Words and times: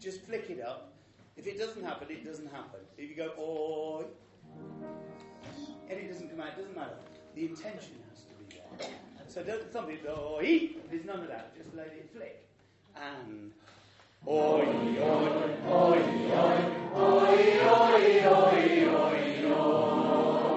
Just 0.00 0.22
flick 0.22 0.48
it 0.48 0.62
up. 0.62 0.94
If 1.36 1.46
it 1.46 1.58
doesn't 1.58 1.84
happen, 1.84 2.08
it 2.10 2.24
doesn't 2.24 2.50
happen. 2.50 2.80
If 2.96 3.10
you 3.10 3.16
go 3.16 3.32
oi, 3.38 4.04
and 5.90 5.98
it 5.98 6.08
doesn't 6.10 6.30
come 6.30 6.40
out, 6.40 6.48
it 6.48 6.56
doesn't 6.56 6.74
matter. 6.74 6.96
The 7.34 7.44
intention 7.44 7.96
has 8.08 8.22
to 8.22 8.34
be 8.34 8.56
there. 8.56 8.88
So 9.28 9.42
don't 9.42 9.70
somebody 9.70 9.98
go 9.98 10.36
oi. 10.38 10.70
There's 10.90 11.04
none 11.04 11.20
of 11.20 11.28
that. 11.28 11.54
Just 11.54 11.74
let 11.76 11.88
it 11.88 12.08
flick. 12.14 12.42
And 12.96 13.52
oi 14.26 14.66
oi 15.00 15.28
oi 15.68 15.98
oi 15.98 16.60
oi 16.94 17.60
oi 17.68 18.00
oi 18.00 18.26
oi 18.26 18.86
oi. 18.86 20.49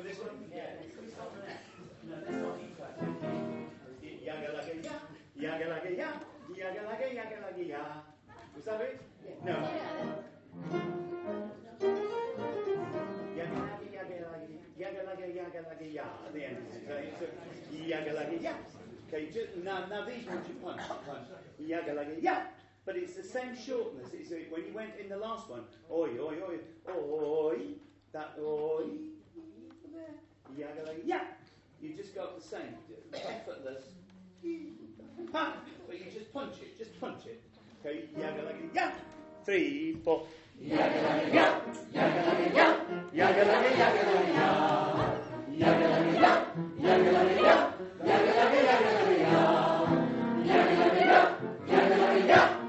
Remember 0.00 0.16
this 0.16 0.32
one? 0.32 0.44
Yeah. 0.48 0.80
We 0.80 1.10
start 1.12 1.28
with 1.36 1.44
that? 1.44 1.60
No, 2.08 2.16
that's 2.24 2.40
not 2.40 2.56
E 2.56 2.72
flat. 2.72 2.96
Yaga 4.24 4.48
Laga 4.56 4.74
Ya. 4.80 4.96
Yaga 5.36 5.66
Laga 5.68 5.90
Ya. 5.96 6.08
Yaga 6.56 6.80
Laga 6.88 7.06
Yaga 7.12 7.36
Laga 7.44 7.68
Ya. 7.68 7.82
Was 8.56 8.64
that 8.64 8.80
it? 8.80 9.00
No. 9.44 9.56
Yaga 13.36 13.56
Laga 13.60 13.86
Yaga 13.92 14.16
Laga 14.24 14.48
Yaga 14.78 15.00
Laga 15.04 15.26
Yaga 15.36 15.60
Laga 15.68 15.92
Ya 15.92 16.04
at 16.26 16.32
the 16.32 16.44
end. 16.48 16.56
So 17.18 17.26
Yaga 17.76 18.12
Laga 18.14 18.42
Ya. 18.42 18.52
Okay, 19.08 19.28
just, 19.30 19.56
now, 19.64 19.84
now 19.90 20.06
these 20.06 20.24
ones 20.26 20.48
you 20.48 20.54
punch, 20.64 20.80
punch. 21.06 21.28
Yaga 21.58 21.92
Laga 21.92 22.22
Ya. 22.22 22.36
But 22.86 22.96
it's 22.96 23.16
the 23.16 23.24
same 23.24 23.54
shortness. 23.54 24.14
It's 24.14 24.32
uh, 24.32 24.36
when 24.48 24.64
you 24.64 24.72
went 24.72 24.92
in 24.98 25.10
the 25.10 25.18
last 25.18 25.50
one. 25.50 25.64
Oi, 25.92 26.16
oi, 26.18 26.36
oi, 26.48 26.58
oi. 26.88 27.58
That 28.12 28.38
oi. 28.40 29.10
Yagala, 30.58 30.94
yeah. 31.04 31.24
You 31.80 31.94
just 31.96 32.14
go 32.14 32.22
up 32.22 32.40
the 32.40 32.46
same, 32.46 32.74
effortless. 33.14 33.84
Punch. 35.32 35.54
But 35.86 35.98
you 35.98 36.10
just 36.10 36.32
punch 36.32 36.54
it, 36.60 36.78
just 36.78 37.00
punch 37.00 37.26
it. 37.26 37.40
Okay, 37.80 38.04
yagala, 38.18 38.52
yeah. 38.74 38.92
Three, 39.44 39.96
four. 40.04 40.22
Yagala, 40.62 41.32
yeah. 41.32 41.60
Yagala, 41.94 42.54
yeah. 42.54 42.76
Yagala, 43.14 43.56
yagala, 43.80 44.14
yeah. 44.34 45.18
Yagala, 45.58 45.98
yeah. 46.20 46.44
Yagala, 46.80 47.22
yeah. 47.40 47.72
Yagala, 48.04 48.44
yagala, 48.68 49.02
yeah. 49.18 49.40
Yagala, 50.44 50.86
yeah. 51.00 51.26
Yagala, 51.68 52.28
yeah. 52.28 52.59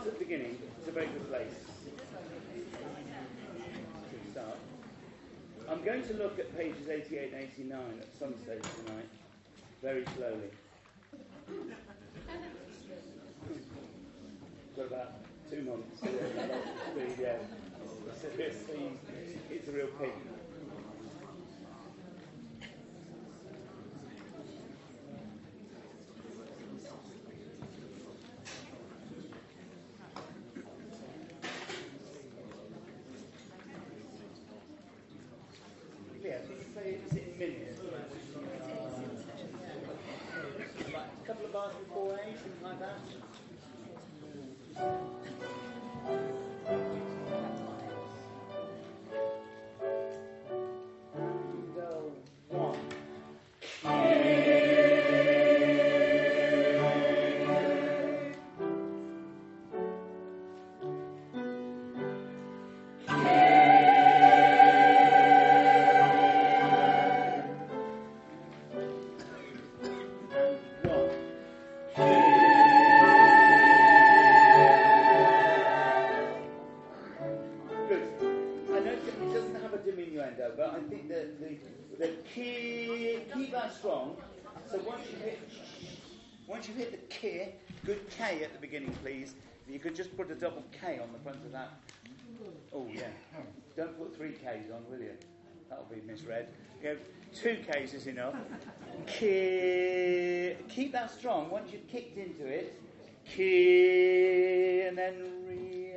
Start. 0.00 0.06
Well, 0.06 0.06
let's 0.06 0.06
start 0.06 0.06
at 0.06 0.18
the 0.18 0.24
beginning. 0.24 0.58
It's 0.78 0.88
a 0.88 0.92
very 0.92 1.06
good 1.06 1.28
place 1.28 1.54
to 4.10 4.30
start. 4.32 4.56
I'm 5.70 5.84
going 5.84 6.02
to 6.02 6.14
look 6.14 6.38
at 6.38 6.56
pages 6.56 6.88
88 6.88 7.32
and 7.32 7.42
89 7.42 7.80
at 8.00 8.18
some 8.18 8.34
stage 8.42 8.62
tonight, 8.84 9.08
very 9.82 10.04
slowly. 10.16 10.50
Got 14.76 14.86
about 14.86 15.12
two 15.50 15.62
months. 15.62 16.02
yeah. 17.20 17.36
Seriously, 18.20 18.90
it's 19.50 19.68
a 19.68 19.72
real 19.72 19.88
pig. 20.00 20.12
Double 90.50 90.64
K 90.72 90.98
on 91.00 91.12
the 91.12 91.18
front 91.20 91.38
of 91.44 91.52
that. 91.52 91.70
Oh 92.74 92.86
yeah. 92.92 93.02
Don't 93.76 93.96
put 93.98 94.16
three 94.16 94.32
Ks 94.32 94.70
on, 94.72 94.84
will 94.90 95.00
you? 95.00 95.12
that'll 95.68 95.84
be 95.84 96.00
misread. 96.04 96.48
You 96.82 96.94
go, 96.94 96.96
two 97.34 97.58
K's 97.70 97.94
is 97.94 98.06
enough. 98.08 98.34
Keep 99.06 100.92
that 100.92 101.10
strong. 101.16 101.48
Once 101.50 101.72
you've 101.72 101.86
kicked 101.86 102.18
into 102.18 102.46
it, 102.46 102.80
and 104.88 104.98
then 104.98 105.14
re, 105.46 105.92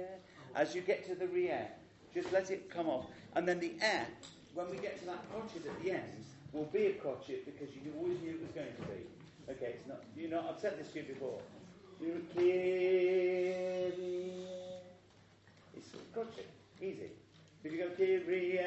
as 0.55 0.75
you 0.75 0.81
get 0.81 1.05
to 1.07 1.15
the 1.15 1.27
re 1.27 1.51
just 2.13 2.31
let 2.31 2.51
it 2.51 2.69
come 2.69 2.87
off. 2.87 3.05
And 3.35 3.47
then 3.47 3.59
the 3.59 3.73
air, 3.81 4.05
when 4.53 4.69
we 4.69 4.77
get 4.77 4.99
to 4.99 5.05
that 5.07 5.27
crotchet 5.31 5.65
at 5.65 5.83
the 5.83 5.91
end, 5.91 6.25
will 6.51 6.65
be 6.65 6.85
a 6.85 6.93
crotchet 6.93 7.45
because 7.45 7.73
you 7.73 7.91
always 7.97 8.21
knew 8.21 8.29
it 8.29 8.41
was 8.41 8.51
going 8.51 8.67
to 8.67 8.81
be. 8.83 9.51
Okay, 9.51 9.73
it's 9.77 9.87
not, 9.87 10.03
you 10.15 10.29
know, 10.29 10.45
I've 10.47 10.59
said 10.59 10.77
this 10.77 10.89
to 10.89 10.99
you 10.99 11.05
before. 11.05 11.39
It's 15.75 15.93
a 15.93 15.97
crotchet, 16.13 16.49
easy. 16.81 17.11
You 17.63 17.77
go 17.77 17.89
Kyrie, 17.97 18.59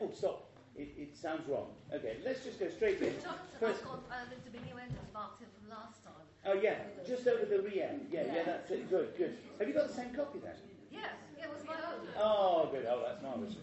oh, 0.00 0.10
stop. 0.12 0.46
It, 0.76 0.88
it, 0.98 1.16
sounds 1.16 1.48
wrong. 1.48 1.68
Okay, 1.92 2.16
let's 2.24 2.44
just 2.44 2.58
go 2.58 2.68
straight 2.68 3.00
in. 3.00 3.12
First, 3.60 3.84
got 3.84 4.02
uh, 4.10 4.24
the 4.30 4.50
diminuendo 4.50 4.96
marked 5.12 5.42
in 5.42 5.48
from 5.58 5.70
last 5.70 6.02
time. 6.02 6.14
Oh, 6.46 6.54
yeah, 6.54 6.78
just 7.06 7.26
over 7.28 7.44
the 7.44 7.60
re 7.62 7.72
Yeah, 7.76 7.92
yeah, 8.10 8.34
yeah, 8.34 8.42
that's 8.44 8.70
it. 8.70 8.88
Good, 8.90 9.14
good. 9.16 9.36
Have 9.58 9.68
you 9.68 9.74
got 9.74 9.88
the 9.88 9.94
same 9.94 10.10
copy 10.10 10.38
then? 10.38 10.54
Yes, 10.90 11.10
it 11.40 11.48
was 11.52 11.64
my 11.66 11.74
own. 11.74 12.08
Oh, 12.18 12.68
good. 12.72 12.86
Oh, 12.88 13.02
that's 13.06 13.22
marvellous. 13.22 13.56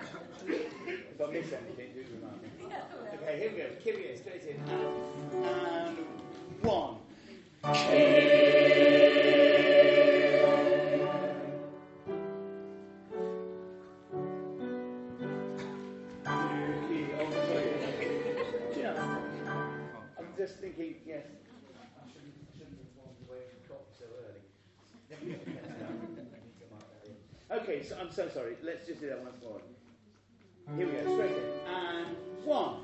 if 0.48 1.20
I 1.20 1.32
miss 1.32 1.52
anything, 1.52 1.94
do 1.94 2.06
remind 2.16 2.42
me. 2.42 2.50
Okay, 3.14 3.40
here 3.40 3.52
we 3.52 3.58
go. 3.58 3.68
Kyrie, 3.84 4.18
straight 4.18 4.44
in. 4.44 4.58
And, 4.70 5.46
and 5.46 5.98
one. 6.62 6.98
Okay, 27.68 27.84
so 27.84 27.98
I'm 28.00 28.12
so 28.12 28.30
sorry. 28.30 28.56
Let's 28.64 28.88
just 28.88 29.02
do 29.02 29.10
that 29.10 29.22
once 29.22 29.36
more. 29.42 29.60
Here 30.78 30.88
we 30.88 30.94
go, 30.94 31.16
straight 31.16 31.32
in. 31.32 31.44
And 31.68 32.16
one. 32.46 32.84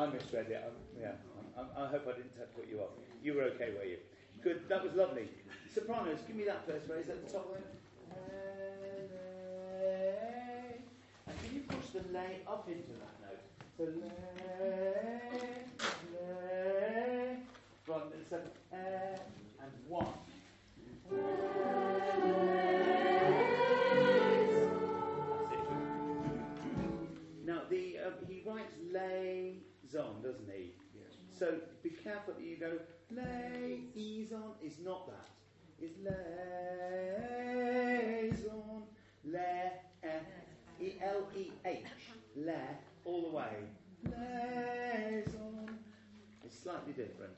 I 0.00 0.06
misread 0.06 0.46
it. 0.48 0.64
I, 0.64 0.70
yeah, 0.98 1.12
I, 1.58 1.84
I, 1.84 1.86
hope 1.88 2.08
I 2.08 2.12
didn't 2.12 2.32
put 2.56 2.66
you 2.70 2.80
off. 2.80 2.88
You 3.22 3.34
were 3.34 3.42
okay, 3.42 3.72
were 3.76 3.84
you? 3.84 3.98
Good. 4.42 4.66
That 4.70 4.82
was 4.82 4.94
lovely. 4.94 5.28
Sopranos, 5.74 6.20
give 6.26 6.36
me 6.36 6.44
that 6.44 6.66
first 6.66 6.86
phrase 6.86 7.10
at 7.10 7.26
the 7.26 7.32
top 7.32 7.54
it. 7.54 7.66
And 11.26 11.42
can 11.42 11.54
you 11.54 11.60
push 11.68 11.90
the 11.90 12.00
lay 12.12 12.40
up 12.48 12.66
into 12.66 12.92
that 12.96 13.20
note? 13.20 13.44
So 13.76 13.84
lay, 13.84 15.20
lay. 16.14 17.36
Right, 17.86 18.02
so, 18.30 18.40
and 18.72 19.72
one. 19.86 20.06
Liaison, 29.92 30.22
doesn't 30.22 30.48
he? 30.52 30.72
Yes. 30.94 31.16
So 31.38 31.58
be 31.82 31.90
careful 31.90 32.34
that 32.34 32.42
you 32.44 32.56
go 32.56 32.78
lay, 33.10 33.80
ease 33.94 34.32
on. 34.32 34.54
is 34.62 34.78
not 34.84 35.08
that. 35.08 35.28
It's 35.80 35.96
liaison, 35.98 36.12
le, 39.24 39.72
e, 40.80 40.92
l, 41.02 41.28
e, 41.36 41.52
h, 41.64 41.84
le, 42.36 42.78
all 43.04 43.22
the 43.22 43.30
way. 43.30 43.64
Liaison. 44.04 45.78
It's 46.44 46.58
slightly 46.62 46.92
different, 46.92 47.32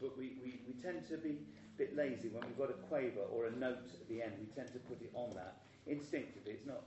but 0.00 0.16
we, 0.18 0.36
we, 0.44 0.60
we 0.66 0.74
tend 0.82 1.08
to 1.08 1.16
be 1.16 1.30
a 1.30 1.78
bit 1.78 1.96
lazy 1.96 2.28
when 2.28 2.44
we've 2.46 2.58
got 2.58 2.70
a 2.70 2.74
quaver 2.88 3.22
or 3.32 3.46
a 3.46 3.50
note 3.52 3.88
at 3.94 4.08
the 4.08 4.22
end. 4.22 4.34
We 4.38 4.46
tend 4.54 4.72
to 4.74 4.78
put 4.80 5.00
it 5.00 5.10
on 5.14 5.34
that 5.34 5.62
instinctively. 5.86 6.52
It's 6.52 6.66
not, 6.66 6.84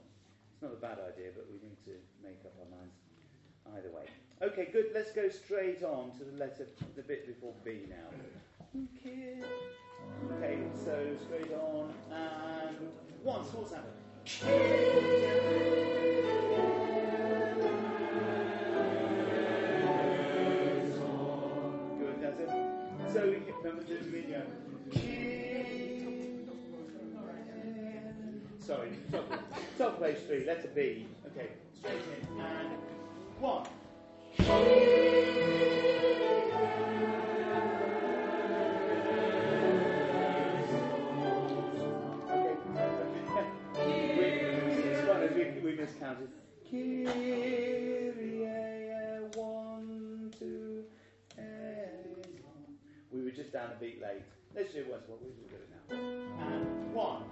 it's 0.54 0.62
not 0.62 0.74
a 0.74 0.76
bad 0.76 1.00
idea, 1.00 1.32
but 1.36 1.48
we 1.50 1.58
need 1.68 1.84
to 1.86 1.98
make 2.22 2.46
up 2.46 2.54
our 2.60 2.70
minds 2.70 2.94
either 3.76 3.90
way. 3.96 4.06
Okay, 4.42 4.70
good. 4.72 4.92
Let's 4.94 5.12
go 5.12 5.28
straight 5.28 5.84
on 5.84 6.12
to 6.18 6.24
the 6.24 6.38
letter, 6.38 6.66
the 6.96 7.02
bit 7.02 7.28
before 7.28 7.54
B 7.66 7.82
now. 7.90 8.08
Okay. 8.98 9.44
Okay, 10.32 10.60
so 10.74 11.18
straight 11.26 11.52
on 11.52 11.94
and 12.10 12.78
once. 13.22 13.50
What's 13.54 13.74
happened? 13.74 13.92
Good, 22.00 22.22
that's 22.22 22.40
it. 22.40 22.50
So 23.12 23.36
remember 23.62 23.84
to 23.84 24.04
video. 24.04 24.42
Sorry, 28.62 28.90
top, 29.12 29.26
top 29.78 30.02
page 30.02 30.18
three, 30.28 30.46
letter 30.46 30.70
B. 30.74 31.08
Okay, 31.26 31.50
straight 31.78 32.04
in. 32.22 32.40
And 32.40 32.70
one. 33.40 33.68
We, 53.12 53.24
were 53.24 53.32
just 53.32 53.52
down 53.54 53.72
a 53.72 53.80
beat 53.80 54.02
late. 54.02 54.24
Let's 54.56 54.74
do 54.74 54.80
it 54.80 54.88
once 54.90 55.04
more. 55.08 55.18
We'll 55.22 55.32
do 55.50 55.56
it 55.56 55.70
now. 55.72 55.96
And 56.46 56.94
one. 56.94 57.24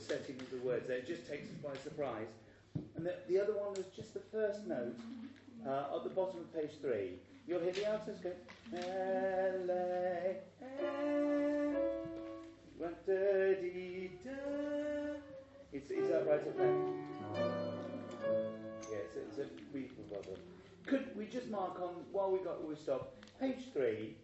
Setting 0.00 0.36
of 0.40 0.50
the 0.50 0.56
words 0.66 0.88
there. 0.88 0.96
It 0.98 1.06
just 1.06 1.28
takes 1.28 1.48
us 1.50 1.56
by 1.62 1.76
surprise. 1.82 2.26
And 2.96 3.04
the, 3.06 3.14
the 3.28 3.40
other 3.40 3.52
one 3.52 3.74
was 3.74 3.84
just 3.94 4.14
the 4.14 4.20
first 4.32 4.66
note 4.66 4.96
uh, 5.66 5.96
at 5.96 6.04
the 6.04 6.10
bottom 6.10 6.40
of 6.40 6.54
page 6.54 6.70
three. 6.80 7.12
You'll 7.46 7.60
hear 7.60 7.72
the 7.72 7.84
altos 7.86 8.18
go. 8.18 8.32
It's, 15.72 15.90
is 15.90 16.08
that 16.10 16.26
right 16.26 16.40
up 16.40 16.56
there? 16.56 16.74
Yeah, 18.90 18.98
it's 18.98 19.38
a, 19.38 19.42
it's 19.42 19.50
reasonable 19.72 20.04
problem. 20.10 20.36
Could 20.86 21.16
we 21.16 21.26
just 21.26 21.48
mark 21.48 21.80
on, 21.80 22.04
while 22.10 22.30
we've 22.30 22.44
got 22.44 22.66
we 22.66 22.74
stop, 22.74 23.14
page 23.38 23.70
three, 23.72 24.16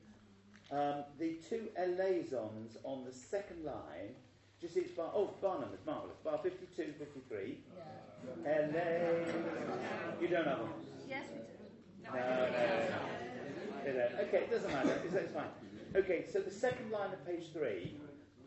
um, 0.73 1.04
the 1.18 1.37
two 1.49 1.68
eleisons 1.76 2.76
on 2.83 3.04
the 3.04 3.12
second 3.12 3.64
line, 3.64 4.14
just 4.66 4.76
it's 4.78 4.90
bar, 4.90 5.12
oh, 5.14 5.30
bar 5.40 5.61
numbers, 5.61 5.78
marvellous, 5.87 6.16
bar 6.25 6.40
52, 6.42 6.94
53. 6.99 7.58
Ele, 8.44 9.26
you 10.20 10.26
don't 10.26 10.44
have 10.44 10.58
them? 10.58 10.68
Yes, 11.08 11.26
we 11.32 11.38
do. 11.38 11.46
No, 12.04 12.18
no, 12.18 13.92
no. 13.92 14.23
Okay, 14.26 14.38
it 14.38 14.50
doesn't 14.50 14.73
matter. 14.73 15.00
It's, 15.04 15.14
it's 15.14 15.32
fine. 15.32 15.44
Okay, 15.94 16.25
so 16.32 16.40
the 16.40 16.50
second 16.50 16.90
line 16.90 17.12
of 17.12 17.25
page 17.25 17.52
three, 17.52 17.94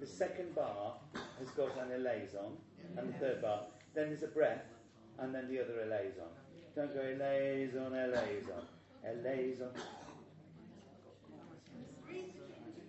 the 0.02 0.06
second 0.06 0.54
bar 0.54 0.96
has 1.40 1.50
got 1.52 1.72
an 1.78 1.94
eleison, 1.94 2.58
and 2.98 3.14
the 3.14 3.18
third 3.18 3.42
bar. 3.42 3.62
Then 3.96 4.10
there's 4.10 4.24
a 4.24 4.28
breath, 4.28 4.66
and 5.20 5.34
then 5.34 5.48
the 5.48 5.62
other 5.62 5.80
eleison. 5.82 6.28
Don't 6.76 6.94
go 6.94 7.00
eleison, 7.00 7.96
eleison, 7.96 8.68
eleison. 9.06 9.70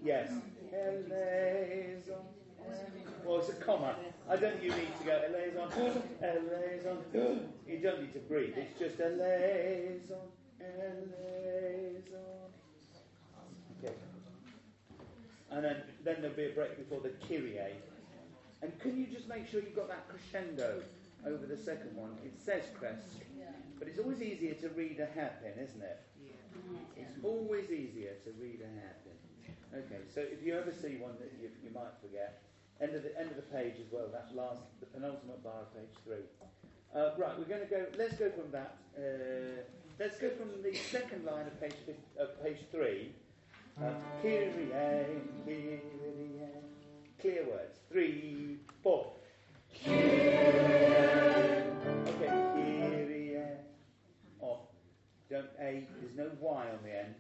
Yes, 0.03 0.33
eleison. 0.73 2.40
Well, 3.25 3.39
it's 3.39 3.49
a 3.49 3.55
comma. 3.55 3.95
I 4.29 4.37
don't 4.37 4.59
think 4.59 4.65
you 4.65 4.71
need 4.71 4.99
to 4.99 5.05
go 5.05 5.23
eleison, 5.31 6.03
eleison. 6.23 7.41
You 7.67 7.79
don't 7.79 8.01
need 8.01 8.13
to 8.13 8.19
breathe. 8.21 8.55
It's 8.57 8.79
just 8.79 8.99
eleison, 8.99 10.31
eleison. 10.61 12.01
Okay. 13.83 13.95
And 15.51 15.65
then, 15.65 15.83
then 16.05 16.17
there'll 16.21 16.37
be 16.37 16.47
a 16.47 16.51
break 16.51 16.77
before 16.77 17.01
the 17.01 17.13
Kyrie. 17.29 17.77
And 18.63 18.79
can 18.79 18.99
you 18.99 19.07
just 19.07 19.29
make 19.29 19.49
sure 19.49 19.61
you've 19.61 19.77
got 19.77 19.89
that 19.89 20.07
crescendo 20.09 20.83
over 21.27 21.47
the 21.47 21.57
second 21.57 21.97
one? 21.97 22.19
It 22.25 22.39
says 22.39 22.65
crest, 22.79 23.23
but 23.79 23.89
it's 23.89 23.99
always 23.99 24.21
easier 24.23 24.55
to 24.55 24.69
read 24.71 25.01
a 25.01 25.07
hairpin, 25.07 25.53
isn't 25.63 25.83
it? 25.83 26.01
It's 26.97 27.17
always 27.23 27.71
easier 27.71 28.15
to 28.25 28.33
read 28.41 28.61
a 28.61 28.69
hairpin. 28.69 29.17
Okay, 29.73 30.03
so 30.15 30.21
if 30.21 30.45
you 30.45 30.59
ever 30.59 30.73
see 30.73 30.97
one 30.97 31.15
that 31.21 31.33
you, 31.41 31.49
you 31.65 31.71
might 31.73 31.95
forget, 32.03 32.43
end 32.81 32.95
of 32.95 33.03
the 33.03 33.19
end 33.19 33.31
of 33.31 33.37
the 33.37 33.43
page 33.43 33.75
as 33.79 33.93
well. 33.93 34.09
That 34.13 34.35
last, 34.35 34.63
the 34.81 34.87
penultimate 34.87 35.43
bar 35.45 35.63
of 35.63 35.75
page 35.75 35.95
three. 36.05 36.25
Uh, 36.95 37.11
right, 37.19 37.39
we're 37.39 37.45
going 37.45 37.61
to 37.61 37.67
go. 37.67 37.87
Let's 37.97 38.15
go 38.15 38.31
from 38.31 38.51
that. 38.53 38.77
Uh, 38.97 39.63
let's 39.99 40.19
go 40.19 40.31
from 40.31 40.63
the 40.63 40.75
second 40.75 41.25
line 41.25 41.47
of 41.47 41.61
page 41.61 41.75
of 42.19 42.43
page 42.43 42.59
three. 42.71 43.13
Uh, 43.81 43.93
Kyrie, 44.23 44.69
Kyrie, 44.73 45.81
clear 47.21 47.45
words. 47.47 47.79
Three, 47.91 48.59
four. 48.83 49.13
Okay, 49.87 49.97
Kyrie. 52.27 53.37
Off. 54.41 54.61
Don't 55.31 55.47
a. 55.61 55.87
There's 56.01 56.17
no 56.17 56.31
y 56.41 56.67
on 56.71 56.79
the 56.83 56.99
end. 56.99 57.15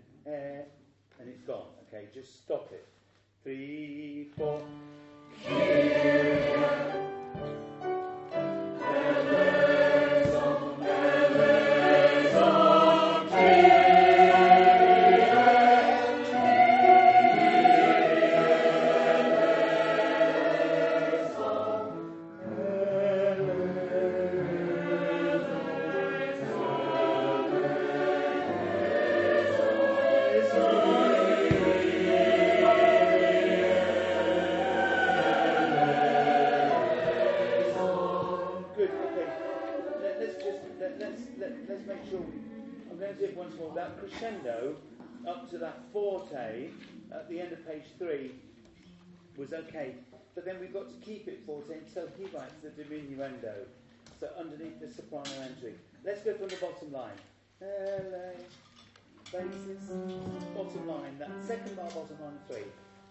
And 1.21 1.29
it's 1.29 1.43
gone. 1.43 1.69
Okay, 1.89 2.09
just 2.15 2.43
stop 2.43 2.73
it. 2.73 2.89
Three, 3.45 4.31
four. 4.37 4.63
Good. 5.47 5.81
Writes 52.51 52.77
the 52.77 52.83
diminuendo. 52.83 53.67
So 54.19 54.29
underneath 54.39 54.81
the 54.81 54.89
soprano 54.91 55.31
entry. 55.43 55.75
Let's 56.05 56.23
go 56.23 56.35
from 56.35 56.49
the 56.49 56.57
bottom 56.57 56.93
line. 56.93 57.19
LA 57.61 58.33
basis, 59.33 59.91
bottom 60.55 60.87
line. 60.87 61.19
That 61.19 61.31
second 61.47 61.77
bar, 61.77 61.87
bottom 61.87 62.17
line 62.21 62.39
three, 62.49 62.65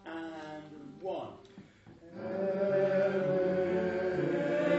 and 0.05 0.63
one. 1.01 1.29
go 4.69 4.78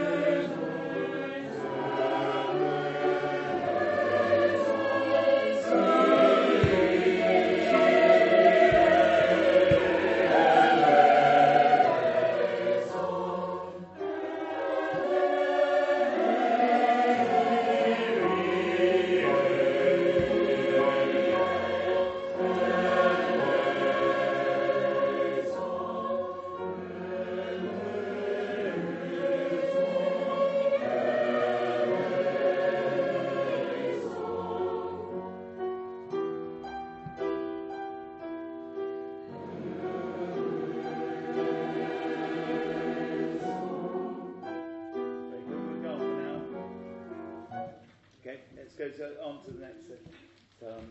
to, 48.89 49.23
on 49.23 49.43
to 49.45 49.51
the 49.51 49.61
next. 49.61 49.85
Uh, 49.91 50.67
um, 50.67 50.85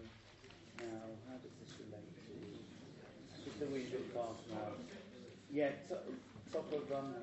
now, 0.78 1.06
how 1.28 1.37
does 1.38 1.54
this 1.61 1.75
relate 1.78 2.11
to? 2.26 3.44
Just 3.44 3.62
a 3.62 3.66
wee 3.66 3.87
bit 3.90 4.06
fast 4.14 4.40
now. 4.50 4.73
Yeah, 5.52 5.70
top, 5.88 6.04
top 6.52 6.73
of 6.73 6.92
um, 6.92 7.14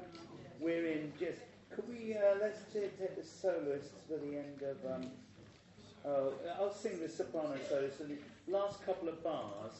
we're 0.59 0.85
in 0.87 1.11
just. 1.19 1.39
Could 1.69 1.87
we 1.89 2.15
uh, 2.15 2.39
let's 2.41 2.59
take, 2.73 2.97
take 2.97 3.15
the 3.15 3.23
soloists 3.23 3.91
for 4.07 4.17
the 4.17 4.37
end 4.37 4.61
of 4.61 4.77
um. 4.91 5.11
Oh, 6.05 6.33
I'll 6.59 6.73
sing 6.73 6.99
the 7.01 7.09
soprano 7.09 7.57
solo. 7.67 7.89
So 7.97 8.05
the 8.05 8.17
last 8.51 8.85
couple 8.85 9.09
of 9.09 9.23
bars. 9.23 9.73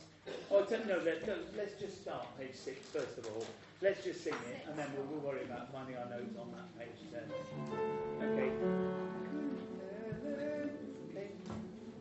Oh, 0.51 0.63
t- 0.65 0.75
no, 0.87 0.99
let, 1.05 1.25
no, 1.25 1.35
let's 1.55 1.79
just 1.79 2.01
start 2.01 2.25
page 2.37 2.53
six 2.53 2.79
first 2.87 3.17
of 3.17 3.27
all. 3.27 3.45
Let's 3.81 4.03
just 4.03 4.23
sing 4.23 4.33
it, 4.33 4.67
and 4.67 4.77
then 4.77 4.87
we'll, 4.97 5.05
we'll 5.05 5.31
worry 5.31 5.43
about 5.43 5.71
finding 5.71 5.95
our 5.95 6.09
notes 6.09 6.35
on 6.37 6.51
that 6.51 6.77
page. 6.77 6.89
Okay. 7.13 8.49
Okay. 8.51 8.86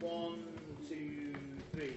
One, 0.07 0.38
two, 0.88 1.35
three. 1.73 1.97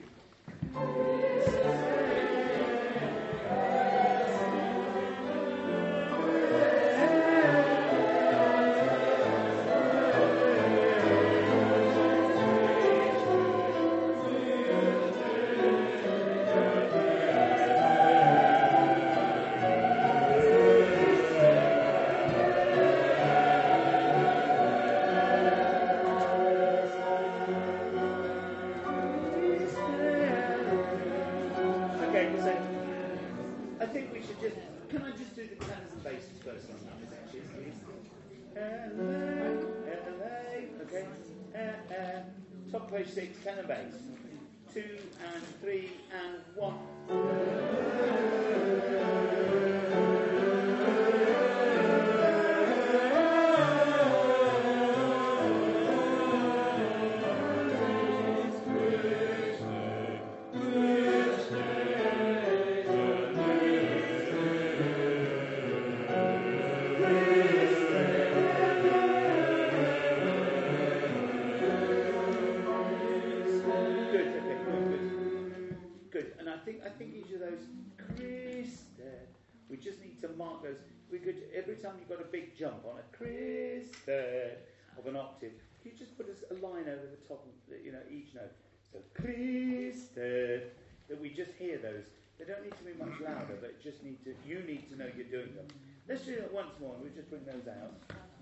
Just 91.36 91.52
hear 91.58 91.78
those. 91.78 92.06
They 92.38 92.46
don't 92.46 92.64
need 92.64 92.78
to 92.78 92.84
be 92.84 92.96
much 92.96 93.20
louder, 93.20 93.58
but 93.60 93.82
just 93.84 94.04
need 94.04 94.24
to 94.24 94.34
you 94.48 94.64
need 94.64 94.90
to 94.92 94.98
know 94.98 95.08
you're 95.16 95.28
doing 95.28 95.56
them. 95.56 95.68
Let's 96.08 96.24
do 96.24 96.34
it 96.34 96.52
once 96.54 96.72
more 96.80 96.96
and 96.96 97.04
we'll 97.04 97.14
just 97.14 97.30
bring 97.30 97.46
those 97.46 97.68
out. 97.68 97.94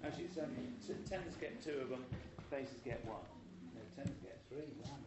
Actually, 0.06 0.26
it's 0.26 0.38
only 0.38 0.70
t- 0.86 0.94
get 1.42 1.64
two 1.64 1.82
of 1.82 1.90
them, 1.90 2.06
basses 2.52 2.80
get 2.86 3.04
one. 3.06 3.26
No, 3.74 3.82
tenors 3.96 4.20
get 4.22 4.40
three. 4.50 4.70
Wow, 4.80 4.98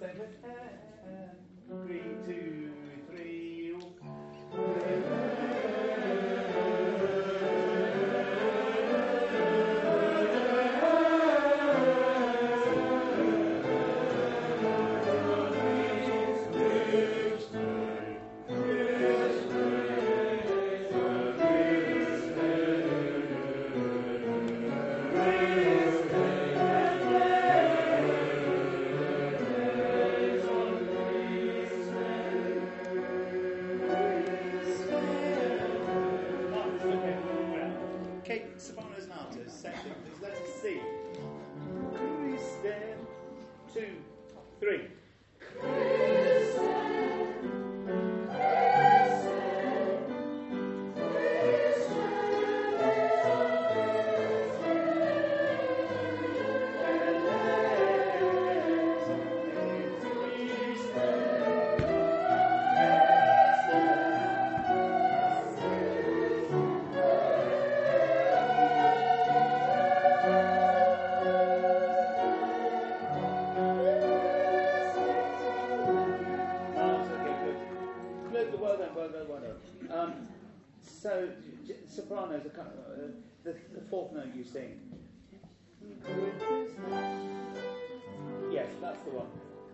Say 0.00 0.12
with 0.18 0.34
uh, 0.44 1.84
three, 1.84 2.02
two, 2.26 2.72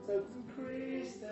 So, 0.07 0.23
Christe, 0.55 1.25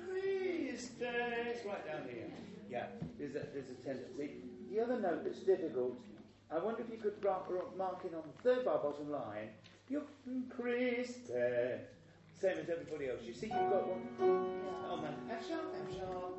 Christe, 0.00 1.02
it's 1.02 1.66
right 1.66 1.86
down 1.86 2.08
here. 2.10 2.30
Yeah, 2.70 2.86
there's 3.18 3.34
a, 3.34 3.46
there's 3.52 3.68
a 3.68 3.74
tendency. 3.84 4.36
The 4.70 4.80
other 4.80 4.98
note 4.98 5.22
that's 5.22 5.40
difficult, 5.40 6.00
I 6.50 6.58
wonder 6.60 6.80
if 6.80 6.90
you 6.90 6.96
could 6.96 7.22
mark, 7.22 7.50
mark 7.76 8.00
in 8.08 8.14
on 8.14 8.22
the 8.24 8.42
third 8.42 8.64
bar 8.64 8.78
bottom 8.78 9.10
line, 9.10 9.50
you're 9.90 10.02
Christe. 10.48 11.28
Same 12.40 12.58
as 12.58 12.70
everybody 12.70 13.10
else. 13.10 13.20
You 13.22 13.34
see, 13.34 13.48
you've 13.48 13.70
got 13.70 13.86
one 13.86 14.08
on 14.18 14.88
oh, 14.88 15.02
that 15.02 15.36
F 15.38 15.46
sharp, 15.46 15.74
F 15.86 15.94
sharp, 15.94 16.34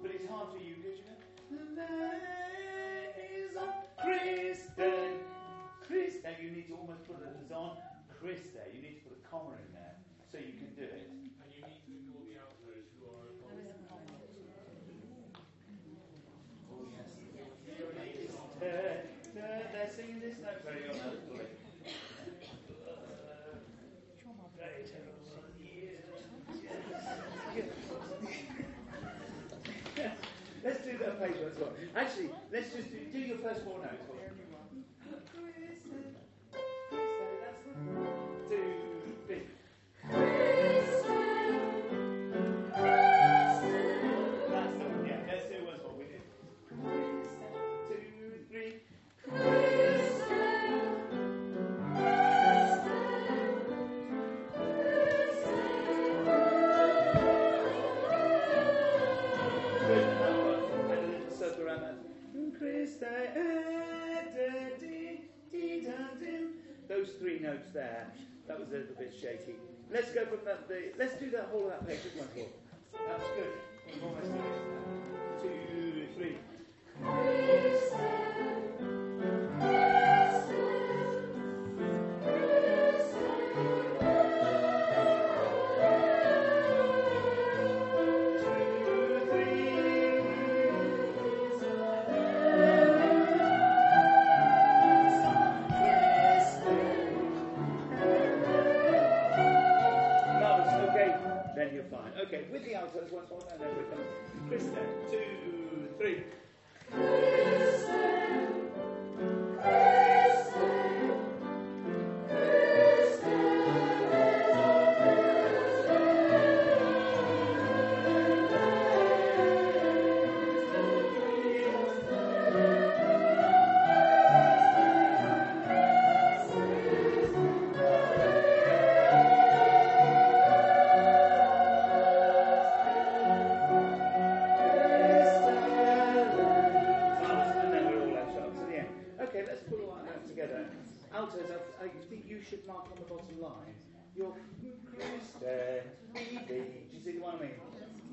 but 0.00 0.12
it's 0.12 0.28
hard 0.28 0.48
for 0.52 0.62
you 0.62 0.76
because 0.76 0.98
you 1.50 1.58
go, 1.74 1.82
Days 3.18 3.56
of 3.56 3.74
Christe. 3.98 4.78
Christe, 5.88 6.26
you 6.40 6.50
need 6.52 6.68
to 6.68 6.74
almost 6.74 7.04
put 7.06 7.16
it 7.16 7.34
as 7.44 7.50
on 7.50 7.78
Christe. 8.20 8.62
You 8.72 8.80
need 8.80 9.02
to 9.02 9.10
put 9.10 9.18
a 9.18 9.28
comma 9.28 9.58
in 9.58 9.74
there 9.74 9.83
so 10.34 10.42
you 10.42 10.58
can 10.58 10.74
do 10.74 10.82
it. 10.82 11.06
And 11.06 11.46
you 11.54 11.62
need 11.62 11.78
to 11.86 11.94
ignore 11.94 12.26
the 12.26 12.34
altos 12.42 12.90
who 12.98 13.06
are 13.06 13.30
Oh, 16.74 16.90
yes. 16.90 17.06
Uh, 18.58 18.66
they're, 19.30 19.70
they're 19.70 19.92
singing 19.94 20.18
this 20.18 20.34
note 20.42 20.58
very 20.66 20.90
unhelpfully. 20.90 21.54
Very 24.58 24.82
terrible. 24.90 25.22
Yeah. 29.96 30.10
Let's 30.64 30.82
do 30.82 30.98
that 30.98 31.20
page 31.22 31.36
once 31.42 31.58
more. 31.60 31.68
Actually, 31.94 32.30
let's 32.50 32.74
just 32.74 32.90
do, 32.90 32.98
do 33.12 33.18
your 33.20 33.38
first 33.38 33.62
four 33.62 33.78
notes. 33.78 34.13
Let's 70.34 70.42
go 70.46 70.52
from 70.52 70.66
that, 70.66 70.68
the, 70.68 70.98
let's 70.98 71.14
do 71.20 71.30
that 71.30 71.48
whole 71.52 71.66
of 71.66 71.70
that 71.70 71.86
page. 71.86 72.00
That's 72.16 73.28
good. 73.36 74.33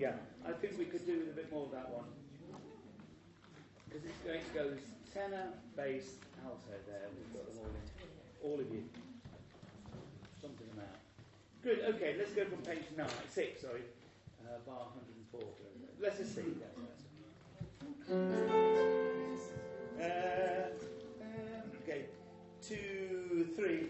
Yeah, 0.01 0.17
I 0.49 0.53
think 0.53 0.79
we 0.79 0.85
could 0.85 1.05
do 1.05 1.19
with 1.19 1.29
a 1.29 1.33
bit 1.33 1.53
more 1.53 1.65
of 1.65 1.71
that 1.73 1.87
one. 1.93 2.05
Because 3.85 4.03
it's 4.03 4.17
going 4.25 4.41
to 4.41 4.49
go 4.51 4.73
tenor, 5.13 5.53
bass, 5.77 6.15
alto 6.43 6.73
there. 6.87 7.05
We've 7.13 7.31
got 7.31 7.45
them 7.45 7.59
all 7.61 7.69
in. 7.69 7.85
All 8.49 8.59
of 8.59 8.73
you. 8.73 8.83
Something 10.41 10.65
them 10.73 10.79
out. 10.89 10.97
Good, 11.61 11.81
okay, 11.93 12.15
let's 12.17 12.31
go 12.31 12.45
from 12.45 12.63
page 12.63 12.81
nine, 12.97 13.07
six, 13.29 13.61
sorry, 13.61 13.83
uh, 14.43 14.57
bar 14.65 14.89
104. 15.31 15.41
Let's 16.01 16.17
just 16.17 16.33
see. 16.33 16.57
Uh, 18.09 18.15
um, 21.21 21.71
okay, 21.83 22.05
two, 22.63 23.49
three. 23.55 23.89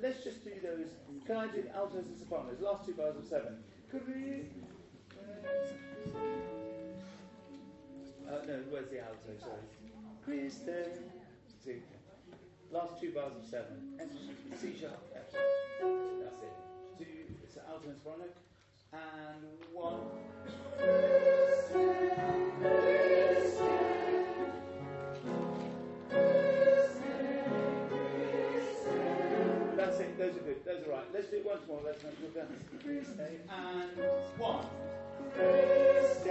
Let's 0.00 0.22
just 0.24 0.44
do 0.44 0.52
those. 0.62 0.86
Can 1.26 1.36
I 1.36 1.46
do 1.48 1.64
altos 1.74 2.06
and 2.06 2.18
sopranos? 2.18 2.60
Last 2.60 2.86
two 2.86 2.92
bars 2.94 3.16
of 3.16 3.26
seven. 3.26 3.58
Christe. 3.90 4.46
Uh, 8.26 8.44
no, 8.46 8.54
where's 8.70 8.90
the 8.90 9.00
alto? 9.00 9.36
Sorry. 9.38 9.62
See. 11.64 11.82
Last 12.72 13.00
two 13.00 13.12
bars 13.12 13.32
of 13.36 13.48
seven. 13.48 13.98
C 14.60 14.74
sharp. 14.78 15.00
Sharp. 15.12 15.42
That's 16.22 16.42
it. 16.42 16.54
Two. 16.98 17.34
It's 17.44 17.56
an 17.56 17.62
alto 17.70 17.88
and 17.88 17.96
soprano. 17.96 18.24
And 18.92 19.44
one. 19.72 20.00
Those 30.66 30.78
are 30.78 30.78
good. 30.78 30.84
Those 30.84 30.86
are 30.86 30.90
right. 30.90 31.04
Let's 31.12 31.28
do 31.28 31.36
it 31.36 31.46
once 31.46 31.60
more. 31.68 31.80
Let's 31.84 32.02
make 32.02 32.18
sure 32.18 32.28
we're. 32.34 32.46
Christe. 32.82 33.20
And 33.48 33.90
one. 34.38 34.66
Christe. 35.34 36.24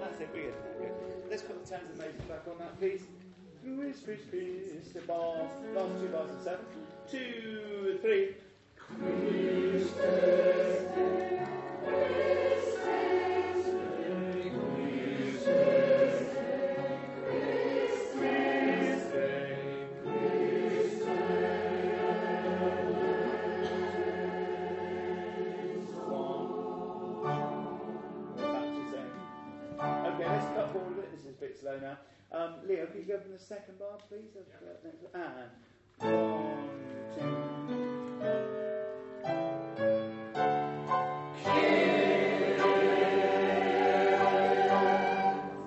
That's 0.00 0.20
it, 0.20 0.32
brilliant. 0.32 0.56
Good. 0.78 0.92
Let's 1.30 1.42
put 1.42 1.64
the 1.64 1.70
tens 1.70 1.90
and 1.90 1.98
majors 1.98 2.22
back 2.28 2.42
on 2.50 2.58
that, 2.58 2.78
please. 2.78 3.02
Chris, 3.62 4.00
Chris, 4.04 4.20
Chris, 4.28 4.92
the 4.92 5.00
bars, 5.02 5.50
last 5.74 6.00
two 6.00 6.08
bars 6.08 6.30
of 6.30 6.42
seven. 6.42 6.66
Two, 7.10 7.98
three. 8.02 8.34
You 33.02 33.14
go 33.14 33.20
from 33.20 33.32
the 33.32 33.38
second 33.38 33.78
bar, 33.80 33.98
please? 34.08 34.36
Of, 34.36 34.46
uh, 34.62 34.78
one. 35.10 35.24
And 36.00 36.12
one, 36.22 36.70
two. 37.14 37.26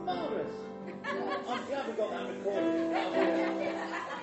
Marvellous. 0.06 0.56
I 1.04 1.58
haven't 1.76 1.98
got 1.98 2.10
that 2.12 2.30
recorded. 2.30 2.92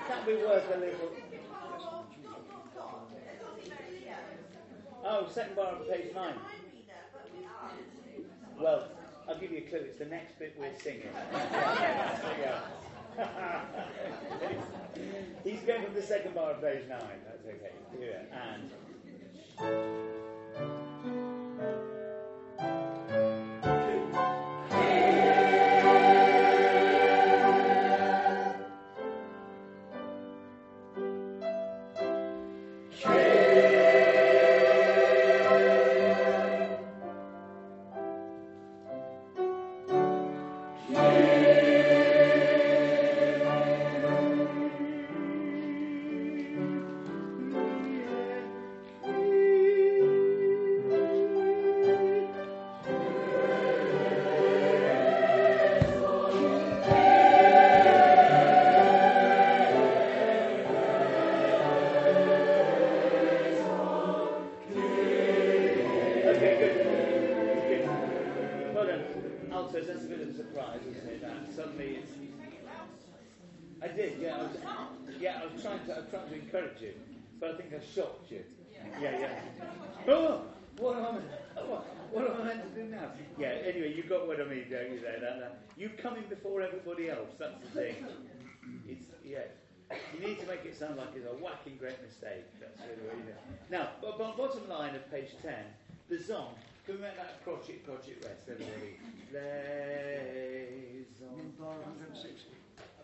That'd 0.09 0.27
be 0.27 0.35
worth 0.37 0.75
a 0.75 0.79
little. 0.79 1.11
Oh, 5.05 5.29
second 5.31 5.57
bar 5.57 5.75
on 5.75 5.85
page 5.85 6.15
nine. 6.15 6.35
Well, 8.59 8.89
I'll 9.29 9.39
give 9.39 9.53
you 9.53 9.59
a 9.59 9.63
clue. 9.63 9.81
It's 9.81 9.99
the 9.99 10.07
next 10.07 10.39
bit 10.39 10.57
we're 10.59 10.79
singing. 10.79 11.09
yeah. 11.33 12.61
He's 15.45 15.61
going 15.61 15.85
from 15.85 15.95
the 15.95 16.03
second 16.03 16.35
bar 16.35 16.53
of 16.53 16.63
page 16.63 16.89
nine. 16.89 17.21
That's 17.27 17.45
okay. 17.47 17.73
Here 17.99 18.27
and. 19.61 20.22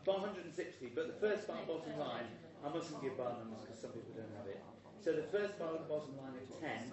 Bar 0.08 0.24
160, 0.24 0.96
but 0.96 1.04
the 1.04 1.20
first 1.20 1.46
bar, 1.46 1.60
bottom 1.68 1.92
line, 2.00 2.24
I 2.64 2.72
mustn't 2.72 2.96
give 3.04 3.18
bar 3.20 3.36
numbers 3.36 3.60
because 3.60 3.76
some 3.76 3.92
people 3.92 4.16
don't 4.16 4.32
have 4.40 4.48
it. 4.48 4.64
So 5.04 5.12
the 5.12 5.28
first 5.28 5.58
bar, 5.60 5.76
bottom 5.84 6.16
line 6.16 6.32
of 6.32 6.48
10, 6.48 6.88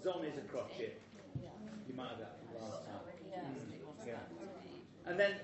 Zon 0.00 0.24
is 0.24 0.38
a 0.40 0.48
crotchet. 0.48 0.96
You 1.84 1.92
might 1.92 2.16
have 2.16 2.24
that 2.24 2.40
from 2.40 2.56
last 2.56 2.88
time. 2.88 3.04
Mm, 3.36 4.08
yeah. 4.08 4.24
And 5.04 5.20
then 5.20 5.36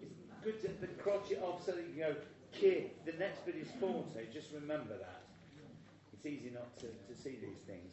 it's 0.00 0.14
good 0.44 0.62
to 0.62 0.68
the 0.80 0.86
crotchet 1.02 1.42
off 1.42 1.66
so 1.66 1.72
that 1.72 1.82
you 1.82 1.98
go, 1.98 2.14
kid, 2.52 2.92
the 3.04 3.18
next 3.18 3.44
bit 3.44 3.56
is 3.56 3.66
forte, 3.80 4.30
just 4.32 4.52
remember 4.54 4.94
that. 4.94 5.26
It's 6.12 6.26
easy 6.26 6.54
not 6.54 6.78
to, 6.78 6.86
to 6.86 7.14
see 7.20 7.42
these 7.42 7.58
things. 7.66 7.90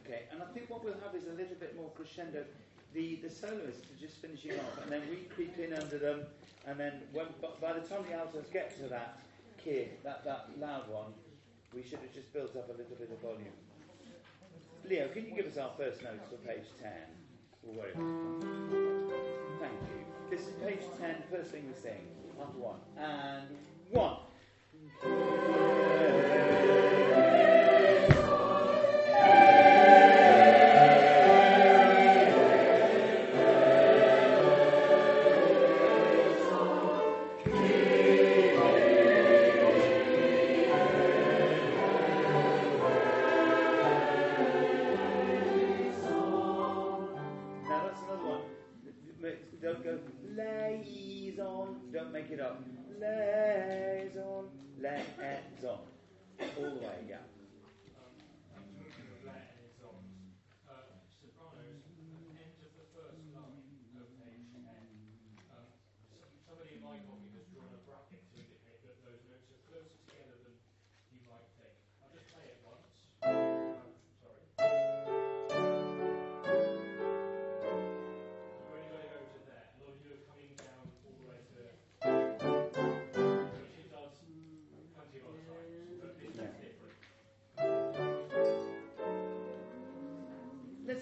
Okay, 0.00 0.22
and 0.32 0.40
I 0.40 0.46
think 0.54 0.70
what 0.70 0.82
we'll 0.82 0.96
have 1.04 1.14
is 1.14 1.28
a 1.28 1.36
little 1.36 1.60
bit 1.60 1.76
more 1.76 1.90
crescendo. 1.94 2.44
The, 2.94 3.16
the 3.22 3.30
soloists 3.30 3.86
are 3.90 4.00
just 4.00 4.16
finishing 4.16 4.52
off, 4.52 4.82
and 4.82 4.90
then 4.90 5.02
we 5.10 5.16
creep 5.34 5.58
in 5.58 5.72
under 5.74 5.98
them, 5.98 6.22
and 6.66 6.80
then 6.80 7.02
when, 7.12 7.26
by 7.60 7.74
the 7.74 7.80
time 7.80 8.04
the 8.08 8.14
altos 8.14 8.46
get 8.52 8.76
to 8.78 8.88
that 8.88 9.20
kid, 9.62 9.90
that, 10.04 10.24
that 10.24 10.48
loud 10.58 10.88
one, 10.88 11.12
we 11.74 11.82
should 11.82 11.98
have 12.00 12.12
just 12.14 12.32
built 12.32 12.56
up 12.56 12.68
a 12.68 12.72
little 12.72 12.96
bit 12.98 13.10
of 13.10 13.20
volume. 13.20 13.52
Leo, 14.88 15.08
can 15.08 15.26
you 15.26 15.34
give 15.34 15.46
us 15.46 15.58
our 15.58 15.70
first 15.76 16.02
notes 16.02 16.24
for 16.30 16.36
page 16.48 16.64
10? 16.80 16.90
We'll. 17.62 17.84
Thank 19.60 19.74
you. 19.82 20.04
This 20.30 20.40
is 20.40 20.54
page 20.64 20.80
10, 20.98 21.16
first 21.30 21.50
thing 21.50 21.64
we 21.68 21.74
sing. 21.80 22.06
Part 22.38 22.54
one. 22.54 22.80
And 22.96 23.48
one. 23.90 24.16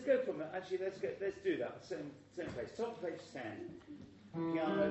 Go 0.07 0.23
from 0.23 0.41
it. 0.41 0.47
Actually, 0.55 0.79
let's 0.85 0.99
go. 0.99 1.09
Let's 1.21 1.37
do 1.43 1.57
that. 1.59 1.85
Same, 1.85 2.13
same 2.37 2.47
place. 2.55 2.69
Top 2.77 2.97
of 2.97 3.03
page 3.03 3.21
ten. 3.33 3.75
Piano. 4.53 4.89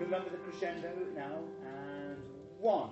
Remember 0.00 0.28
the 0.28 0.38
crescendo 0.38 0.90
now. 1.14 1.38
And 1.64 2.18
one. 2.58 2.90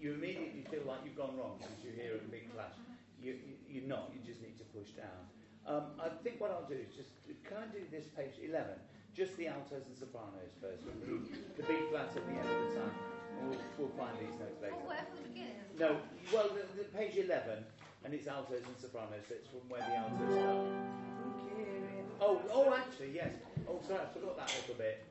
You, 0.00 0.10
you 0.10 0.14
immediately 0.14 0.64
feel 0.70 0.86
like 0.86 1.00
you've 1.04 1.16
gone 1.16 1.36
wrong 1.36 1.58
because 1.58 1.82
you 1.84 1.90
hear 1.90 2.14
a 2.14 2.24
big 2.30 2.52
clash. 2.54 2.74
You, 3.20 3.34
you, 3.34 3.54
you're 3.68 3.88
not, 3.88 4.10
you 4.14 4.20
just 4.24 4.40
need 4.40 4.56
to 4.58 4.64
push 4.70 4.94
down. 4.94 5.26
Um, 5.66 5.98
I 6.00 6.08
think 6.22 6.40
what 6.40 6.50
I'll 6.50 6.68
do 6.68 6.78
is 6.78 6.94
just, 6.94 7.10
can 7.44 7.58
I 7.58 7.66
do 7.72 7.82
this 7.90 8.06
page 8.16 8.38
11? 8.42 8.78
just 9.18 9.36
the 9.36 9.48
altos 9.48 9.82
and 9.90 9.98
sopranos 9.98 10.54
first, 10.62 10.86
with 10.86 11.02
the, 11.02 11.10
the 11.58 11.66
B 11.66 11.74
flat 11.90 12.14
at 12.14 12.22
the 12.22 12.34
end 12.38 12.46
of 12.46 12.70
the 12.70 12.74
time. 12.78 12.94
And 13.42 13.50
we'll, 13.50 13.58
we'll 13.74 13.94
find 13.98 14.14
these 14.22 14.38
notes 14.38 14.62
later. 14.62 14.78
Oh, 14.78 14.86
where 14.86 15.02
from 15.10 15.18
the 15.18 15.28
beginning? 15.34 15.58
No, 15.74 15.98
well, 16.30 16.54
the, 16.54 16.62
the 16.78 16.86
page 16.94 17.18
11, 17.18 17.66
and 18.06 18.14
it's 18.14 18.30
altos 18.30 18.62
and 18.62 18.78
sopranos, 18.78 19.26
so 19.26 19.34
it's 19.34 19.50
from 19.50 19.66
where 19.66 19.82
the 19.82 19.94
altos 19.98 20.30
start. 20.38 20.70
Oh, 22.22 22.38
oh, 22.54 22.74
actually, 22.74 23.10
yes. 23.10 23.34
Oh, 23.66 23.82
sorry, 23.86 24.06
I 24.06 24.10
forgot 24.14 24.38
that 24.38 24.54
little 24.54 24.78
bit. 24.78 25.02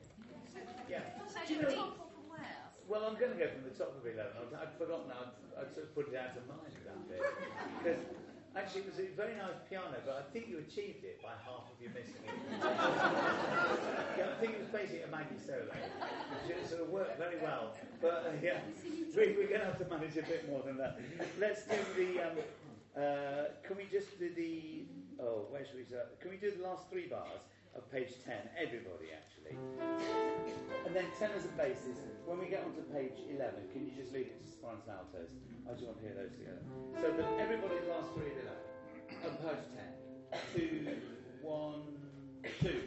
Yeah. 0.88 1.04
Do 1.46 1.52
you 1.52 1.62
know- 1.62 1.68
top 1.68 2.00
or 2.00 2.08
from 2.08 2.24
where? 2.32 2.56
Well, 2.88 3.04
I'm 3.04 3.20
going 3.20 3.36
to 3.36 3.38
go 3.38 3.52
from 3.52 3.68
the 3.68 3.76
top 3.76 3.92
of 3.92 4.00
11. 4.00 4.32
I'd, 4.32 4.48
I'd 4.56 4.72
forgotten. 4.80 5.12
I'd, 5.12 5.36
I'd 5.60 5.68
sort 5.76 5.92
of 5.92 5.94
put 5.94 6.08
it 6.08 6.16
out 6.16 6.32
of 6.40 6.48
mind 6.48 6.72
that 6.88 6.96
bit. 7.04 7.20
Because 7.84 8.00
actually, 8.56 8.88
it 8.88 8.96
was 8.96 8.98
a 9.04 9.12
very 9.12 9.36
nice 9.36 9.60
piano, 9.68 10.00
but 10.08 10.16
I 10.16 10.24
think 10.32 10.48
you 10.48 10.64
achieved 10.64 11.04
it 11.04 11.20
by 11.20 11.36
half 11.44 11.68
of 11.68 11.76
you 11.76 11.92
missing 11.92 12.24
it. 12.24 12.32
yeah, 14.16 14.32
I 14.32 14.36
think 14.40 14.56
it 14.56 14.60
was 14.64 14.72
basically 14.72 15.04
a 15.04 15.12
Maggie 15.12 15.36
solo, 15.36 15.68
which 16.48 16.64
sort 16.64 16.80
of 16.80 16.88
worked 16.88 17.20
very 17.20 17.36
well. 17.44 17.76
But 18.00 18.24
uh, 18.24 18.40
yeah, 18.40 18.64
we, 19.12 19.36
we're 19.36 19.52
going 19.52 19.60
to 19.60 19.68
have 19.68 19.78
to 19.84 19.88
manage 19.92 20.16
a 20.16 20.24
bit 20.24 20.48
more 20.48 20.64
than 20.64 20.80
that. 20.80 20.96
Let's 21.38 21.68
do 21.68 21.76
the. 21.92 22.24
Um, 22.24 22.40
uh, 22.96 23.52
can 23.68 23.76
we 23.76 23.84
just 23.92 24.16
do 24.16 24.32
the. 24.32 24.88
Oh, 25.20 25.44
where 25.52 25.60
should 25.60 25.76
we 25.76 25.84
start? 25.84 26.16
Can 26.24 26.30
we 26.32 26.40
do 26.40 26.56
the 26.56 26.64
last 26.64 26.88
three 26.88 27.06
bars 27.06 27.44
of 27.78 27.90
page 27.90 28.10
10? 28.26 28.34
Everybody, 28.58 29.14
actually. 29.14 29.56
And 30.84 30.94
then 30.94 31.06
tenors 31.18 31.44
and 31.44 31.56
basses. 31.56 31.98
When 32.26 32.38
we 32.38 32.46
get 32.46 32.64
onto 32.64 32.82
page 32.92 33.14
11, 33.30 33.70
can 33.72 33.86
you 33.86 33.92
just 33.96 34.12
leave 34.12 34.26
it 34.26 34.42
to 34.42 34.50
sopranos 34.50 34.82
and 34.86 34.98
altos? 34.98 35.30
I 35.64 35.72
just 35.72 35.86
want 35.86 35.98
to 36.00 36.04
hear 36.04 36.14
those 36.18 36.32
together. 36.34 36.60
So 37.00 37.14
that 37.14 37.38
everybody, 37.38 37.74
last 37.88 38.12
three 38.14 38.34
of 38.34 38.38
11. 38.42 38.58
On 39.24 39.32
page 39.38 39.64
10. 39.72 39.94
Two, 40.54 40.98
one, 41.40 41.82
two. 42.60 42.82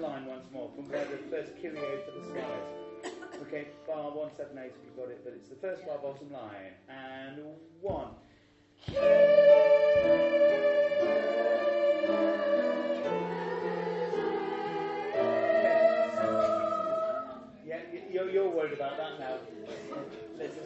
Line 0.00 0.26
once 0.26 0.44
more, 0.52 0.70
from 0.76 0.90
where 0.90 1.06
the 1.06 1.16
first 1.30 1.52
Kyrie 1.62 2.02
for 2.04 2.10
the 2.10 2.26
skies. 2.26 3.12
Okay, 3.40 3.68
bar 3.86 4.10
178 4.10 4.66
if 4.66 4.72
you've 4.84 4.94
got 4.94 5.08
it, 5.10 5.24
but 5.24 5.32
it's 5.32 5.48
the 5.48 5.54
first 5.54 5.86
bar 5.86 5.96
bottom 5.96 6.30
line. 6.30 6.74
And 6.86 7.40
one. 7.80 8.08
Yeah, 17.64 17.80
you're, 18.12 18.30
you're 18.30 18.50
worried 18.50 18.74
about 18.74 18.98
that 18.98 19.18
now. 19.18 19.38
Listen. 20.36 20.62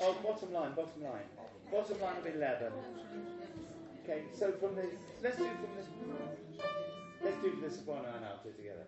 Oh, 0.00 0.12
bottom 0.22 0.52
line, 0.52 0.74
bottom 0.74 1.02
line. 1.02 1.55
Bottom 1.70 2.00
line 2.00 2.16
of 2.16 2.26
11. 2.26 2.72
Okay, 4.04 4.22
so 4.32 4.52
from 4.52 4.76
the, 4.76 4.84
let's 5.22 5.36
do 5.36 5.44
from 5.44 5.72
the, 5.76 6.64
let's 7.24 7.36
do 7.42 7.58
the 7.60 7.70
soprano 7.70 8.08
and 8.14 8.24
alto 8.24 8.50
together. 8.50 8.86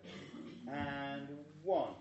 And 0.71 1.29
one. 1.65 1.95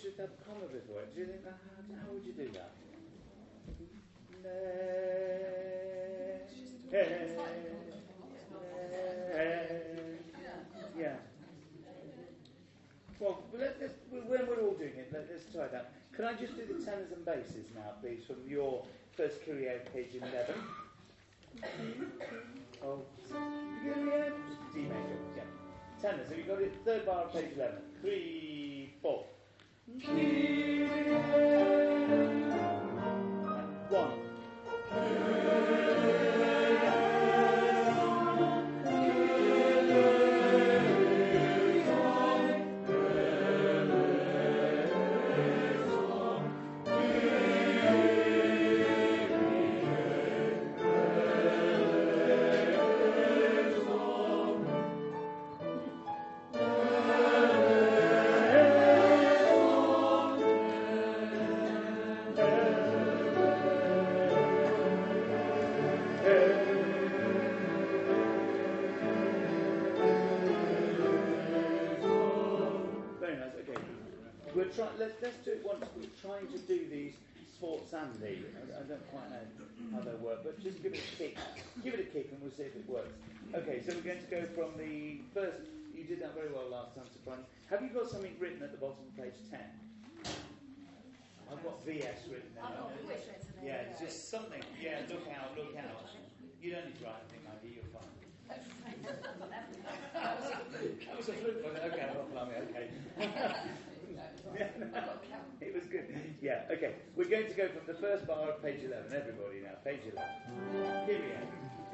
Should 0.00 0.14
have 0.18 0.30
a 0.30 0.38
comma 0.44 0.66
before 0.72 1.02
it. 1.02 1.14
Do 1.14 1.20
you 1.20 1.26
think 1.26 1.44
that, 1.44 1.58
how, 1.62 1.82
how 1.94 2.12
would 2.12 2.24
you 2.24 2.32
do 2.32 2.48
that? 2.52 2.72
Yeah. 10.98 11.14
Well, 13.18 13.42
let, 13.54 13.76
let's, 13.80 13.94
when 14.10 14.46
we're 14.46 14.60
all 14.60 14.74
doing 14.74 14.94
it, 14.96 15.10
let, 15.12 15.22
us 15.22 15.42
try 15.52 15.68
that. 15.68 15.92
Can 16.14 16.24
I 16.24 16.34
just 16.34 16.56
do 16.56 16.66
the 16.66 16.84
tenors 16.84 17.12
and 17.12 17.24
basses 17.24 17.66
now, 17.74 17.92
please, 18.00 18.24
from 18.26 18.36
your 18.46 18.84
first 19.16 19.44
Kyrie 19.46 19.80
page 19.92 20.14
11? 20.14 20.54
oh, 22.84 23.02
D 24.74 24.80
major, 24.80 25.18
yeah. 25.36 25.42
Tenors, 26.00 26.28
have 26.28 26.38
you 26.38 26.44
got 26.44 26.60
it? 26.60 26.74
Third 26.84 27.06
bar 27.06 27.24
of 27.24 27.32
page 27.32 27.52
11. 27.54 27.78
Three, 28.00 28.94
four. 29.00 29.24
And 29.88 30.00
one. 33.90 34.21
I, 78.82 78.88
don't 78.88 79.06
quite 79.14 79.30
know 79.30 79.46
how 79.94 80.00
they 80.02 80.14
work, 80.18 80.42
but 80.42 80.58
just 80.62 80.82
give 80.82 80.92
it 80.92 80.98
a 80.98 81.16
kick. 81.16 81.38
Give 81.84 81.94
it 81.94 82.00
a 82.00 82.10
kick, 82.10 82.30
and 82.32 82.42
we'll 82.42 82.50
see 82.50 82.64
if 82.66 82.74
it 82.74 82.88
works. 82.88 83.14
Okay. 83.54 83.82
So 83.86 83.94
we're 83.94 84.02
going 84.02 84.18
to 84.18 84.30
go 84.30 84.42
from 84.58 84.74
the 84.78 85.22
first. 85.32 85.70
You 85.94 86.02
did 86.04 86.20
that 86.22 86.34
very 86.34 86.50
well 86.50 86.66
last 86.68 86.96
time, 86.96 87.06
Soprano. 87.12 87.42
Have 87.70 87.82
you 87.82 87.90
got 87.94 88.10
something 88.10 88.34
written 88.40 88.62
at 88.62 88.72
the 88.72 88.78
bottom 88.78 89.06
of 89.06 89.14
page 89.16 89.38
ten? 89.50 89.70
I've 91.46 91.62
got 91.62 91.84
VS 91.84 92.26
written 92.26 92.50
there. 92.56 92.64
I've 92.64 92.74
got 92.74 92.90
VS 93.06 93.22
written 93.28 93.52
there, 93.62 93.70
Yeah, 93.70 93.92
yeah. 93.92 94.00
just 94.02 94.30
something. 94.30 94.62
Yeah, 94.80 95.04
look 95.10 95.28
out, 95.30 95.54
look 95.56 95.76
out. 95.76 96.08
You 96.60 96.72
don't 96.72 96.86
need 96.86 96.98
to 96.98 97.04
write 97.04 97.22
anything, 97.28 97.44
Maggie. 97.46 97.76
You're 97.76 97.92
fine. 97.92 98.10
That 100.14 101.16
was 101.16 101.28
a 101.28 101.32
fluke, 101.32 101.64
was 101.64 101.74
it? 101.74 101.82
Okay, 101.92 102.06
oh, 102.14 102.24
blimey, 102.32 102.54
okay. 102.70 102.86
It 105.60 105.74
was 105.74 105.84
good. 105.84 106.04
Yeah, 106.40 106.62
okay. 106.72 106.94
We're 107.16 107.28
going 107.28 107.46
to 107.46 107.54
go 107.54 107.68
from 107.68 107.86
the 107.86 107.94
first 107.94 108.26
bar 108.26 108.50
of 108.50 108.62
page 108.62 108.80
11. 108.84 109.12
Everybody 109.14 109.60
now, 109.62 109.78
page 109.84 110.00
11. 110.10 111.06
Here 111.06 111.20
we 111.20 111.28
go. 111.28 111.38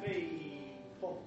Three, 0.03 0.73
four. 1.01 1.19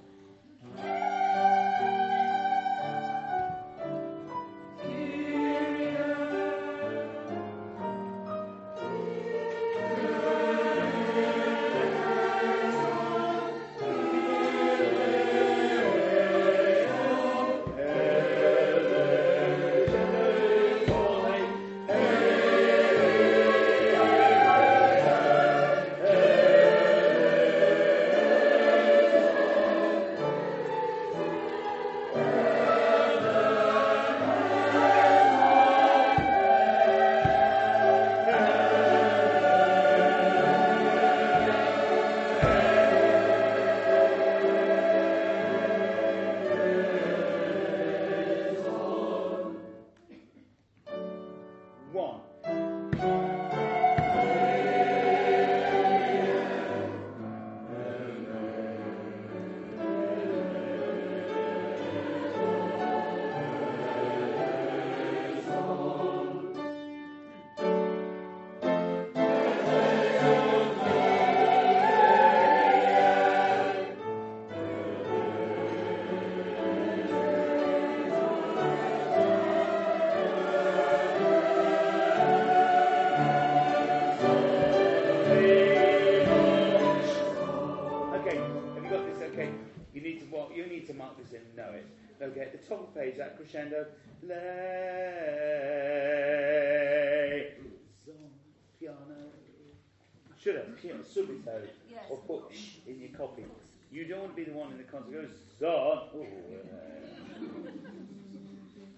You 103.92 104.06
don't 104.06 104.20
want 104.20 104.34
to 104.34 104.36
be 104.36 104.50
the 104.50 104.56
one 104.56 104.72
in 104.72 104.78
the 104.78 104.84
concert 104.84 105.12
goes, 105.12 105.28
son. 105.60 105.68
Uh. 105.68 106.22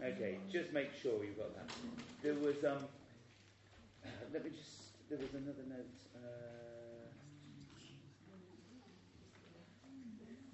Okay, 0.07 0.39
just 0.53 0.73
make 0.73 0.95
sure 0.95 1.25
you've 1.25 1.37
got 1.37 1.53
that. 1.57 1.69
There 2.23 2.35
was, 2.35 2.63
um, 2.63 2.79
uh, 4.05 4.09
let 4.33 4.45
me 4.45 4.51
just, 4.51 5.09
there 5.09 5.19
was 5.19 5.35
another 5.35 5.65
note. 5.69 5.91
Uh, 6.15 7.09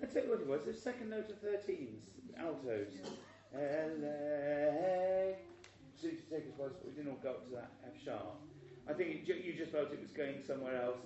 I 0.02 0.06
tell 0.06 0.22
you 0.24 0.30
what 0.30 0.40
it 0.40 0.46
was, 0.46 0.62
the 0.64 0.72
second 0.72 1.10
note 1.10 1.28
of 1.28 1.42
13s, 1.42 2.00
altos. 2.38 2.94
LA. 3.52 5.36
Seemed 6.00 6.16
to 6.16 6.24
take 6.30 6.46
us 6.46 6.54
but 6.56 6.80
we 6.86 6.92
didn't 6.92 7.10
all 7.10 7.18
go 7.22 7.30
up 7.30 7.44
to 7.44 7.54
that 7.56 7.72
F 7.84 7.92
sharp. 8.02 8.40
I 8.88 8.94
think 8.94 9.28
it, 9.28 9.44
you 9.44 9.52
just 9.52 9.72
felt 9.72 9.92
it 9.92 10.00
was 10.00 10.12
going 10.12 10.42
somewhere 10.46 10.80
else. 10.80 10.96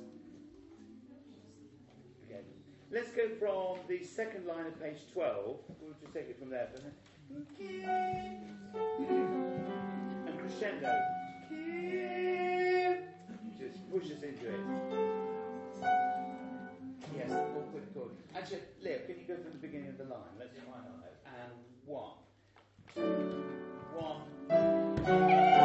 Let's 2.91 3.11
go 3.11 3.29
from 3.39 3.79
the 3.89 4.05
second 4.05 4.47
line 4.47 4.67
of 4.67 4.81
page 4.81 4.99
12. 5.13 5.57
We'll 5.81 5.95
just 6.01 6.15
take 6.15 6.29
it 6.29 6.39
from 6.39 6.51
there. 6.51 6.69
And 10.27 10.39
crescendo. 10.39 10.93
Just 13.59 13.91
push 13.91 14.05
us 14.05 14.23
into 14.23 14.49
it. 14.49 14.61
Yes, 17.17 17.31
oh, 17.31 17.59
awkward 17.59 17.95
chord. 17.95 18.11
Actually, 18.37 18.61
Leo, 18.83 18.99
can 19.07 19.17
you 19.19 19.25
go 19.27 19.35
from 19.35 19.53
the 19.53 19.59
beginning 19.59 19.89
of 19.89 19.99
the 19.99 20.05
line? 20.05 20.21
Let's 20.39 20.55
try 20.55 20.65
that. 21.03 21.17
And 21.27 21.53
one, 21.87 22.13
two, 22.95 23.45
one. 23.97 25.64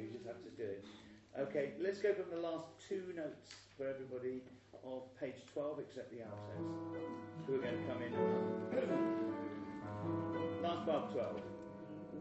You 0.00 0.08
just 0.12 0.26
have 0.26 0.42
to 0.42 0.50
do 0.50 0.64
it. 0.64 0.84
Okay, 1.38 1.72
let's 1.80 1.98
go 1.98 2.14
from 2.14 2.30
the 2.30 2.40
last 2.40 2.66
two 2.88 3.12
notes 3.14 3.54
for 3.76 3.86
everybody 3.86 4.42
of 4.84 5.02
page 5.20 5.36
12, 5.52 5.80
except 5.80 6.10
the 6.10 6.22
altos, 6.22 6.66
who 7.46 7.54
are 7.54 7.58
going 7.58 7.76
to 7.76 7.84
come 7.86 8.02
in. 8.02 8.12
last 10.62 10.86
bar 10.86 10.96
of 10.96 11.12
12. 11.12 11.40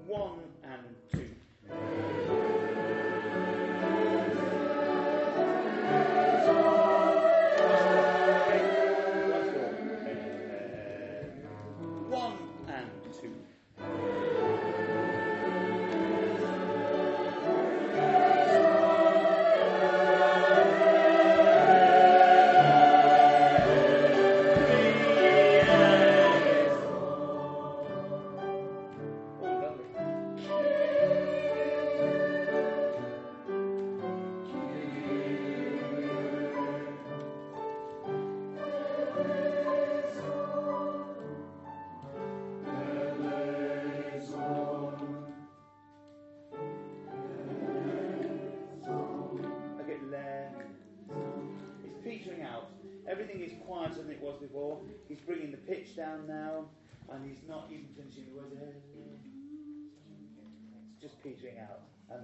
One 0.08 0.40
and 0.64 0.96
two. 1.12 1.30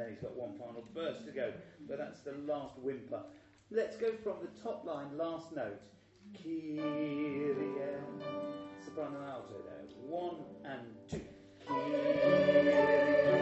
Then 0.02 0.10
he's 0.10 0.20
got 0.20 0.36
one 0.36 0.58
final 0.58 0.84
burst 0.94 1.26
to 1.26 1.32
go. 1.32 1.54
But 1.88 2.00
that's 2.00 2.22
the 2.22 2.34
last 2.52 2.78
whimper. 2.80 3.22
Let's 3.70 3.96
go 3.98 4.12
from 4.24 4.38
the 4.42 4.62
top 4.62 4.86
line, 4.86 5.18
last 5.18 5.54
note. 5.56 5.84
Kyrie. 6.44 7.54
Soprano 8.84 9.24
alto 9.28 9.62
there. 9.66 9.86
One 10.08 10.38
and 10.66 10.96
two. 11.10 11.22
Kyrie. 11.68 13.41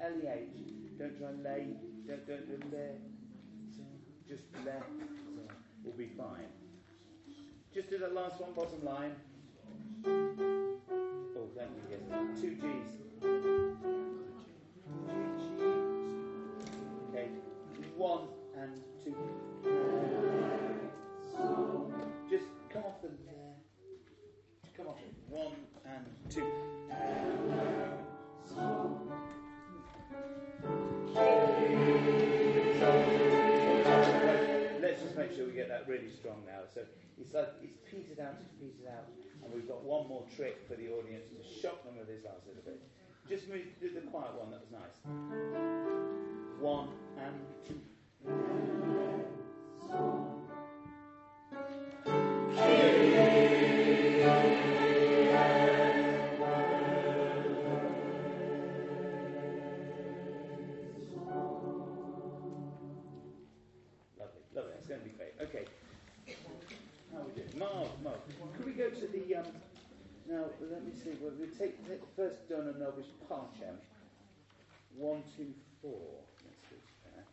L-E-H. 0.00 0.98
Don't 0.98 1.18
try 1.18 1.28
and 1.28 1.42
lay. 1.42 1.66
Don't, 2.06 2.26
don't 2.26 2.46
do 2.48 2.76
le. 2.76 2.86
Just 4.28 4.44
le. 4.64 4.82
We'll 5.84 5.94
be 5.94 6.10
fine. 6.16 6.50
Just 7.74 7.90
do 7.90 7.98
that 7.98 8.14
last 8.14 8.40
one, 8.40 8.52
bottom 8.54 8.84
line. 8.84 9.14
Oh, 10.06 11.48
thank 11.56 11.70
you. 11.90 11.98
Yes. 12.10 12.40
Two 12.40 12.54
G's. 12.54 13.05
Like 37.36 37.52
it's 37.62 37.76
petered 37.84 38.18
out, 38.18 38.34
it's 38.40 38.56
petered 38.56 38.88
out, 38.88 39.04
and 39.44 39.52
we've 39.52 39.68
got 39.68 39.84
one 39.84 40.08
more 40.08 40.24
trick 40.34 40.64
for 40.66 40.74
the 40.74 40.88
audience 40.88 41.28
to 41.28 41.60
shock 41.60 41.84
them 41.84 41.98
with 41.98 42.08
this 42.08 42.24
last 42.24 42.46
little 42.48 42.62
bit. 42.64 42.80
Just 43.28 43.48
move, 43.48 43.66
do 43.80 43.92
the 43.92 44.00
quiet 44.08 44.32
one. 44.34 44.50
That 44.50 44.60
was 44.64 44.72
nice. 44.72 44.96
One 46.60 46.88
and 47.20 47.36
two. 47.66 47.80
Now, 70.36 70.44
let 70.70 70.84
me 70.84 70.92
see. 70.92 71.12
Well, 71.18 71.32
we 71.40 71.46
take, 71.46 71.88
take 71.88 72.02
first 72.14 72.46
Dona 72.50 72.74
Nobis 72.78 73.06
Pacem. 73.26 73.78
One, 74.94 75.22
two, 75.34 75.54
four. 75.80 75.98
Let's 76.44 76.60
see 76.68 76.76
there. 77.04 77.24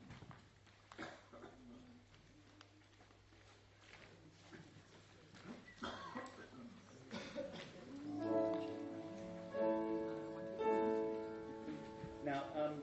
Now, 12.24 12.44
um, 12.56 12.76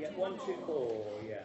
yeah, 0.00 0.08
one, 0.16 0.38
two, 0.46 0.56
four, 0.64 1.20
yeah. 1.28 1.42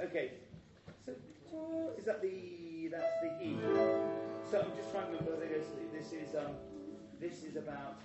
Okay, 0.00 0.30
so 1.04 1.12
is 1.98 2.04
that 2.04 2.22
the 2.22 2.88
that's 2.88 3.20
the 3.20 3.44
E? 3.44 3.56
So 4.48 4.60
I'm 4.60 4.76
just 4.76 4.92
trying 4.92 5.10
to 5.10 5.18
remember 5.18 5.46
this. 5.48 5.66
This 5.92 6.12
is 6.12 6.36
um, 6.36 6.54
this 7.20 7.42
is 7.42 7.56
about. 7.56 8.00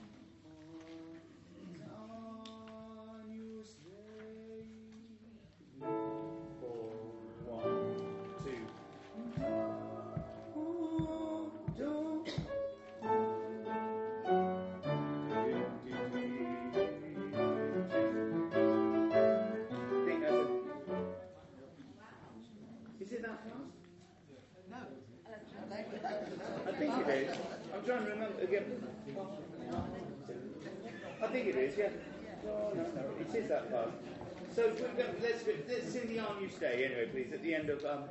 End 37.63 37.69
of. 37.69 37.85
Um, 37.85 38.03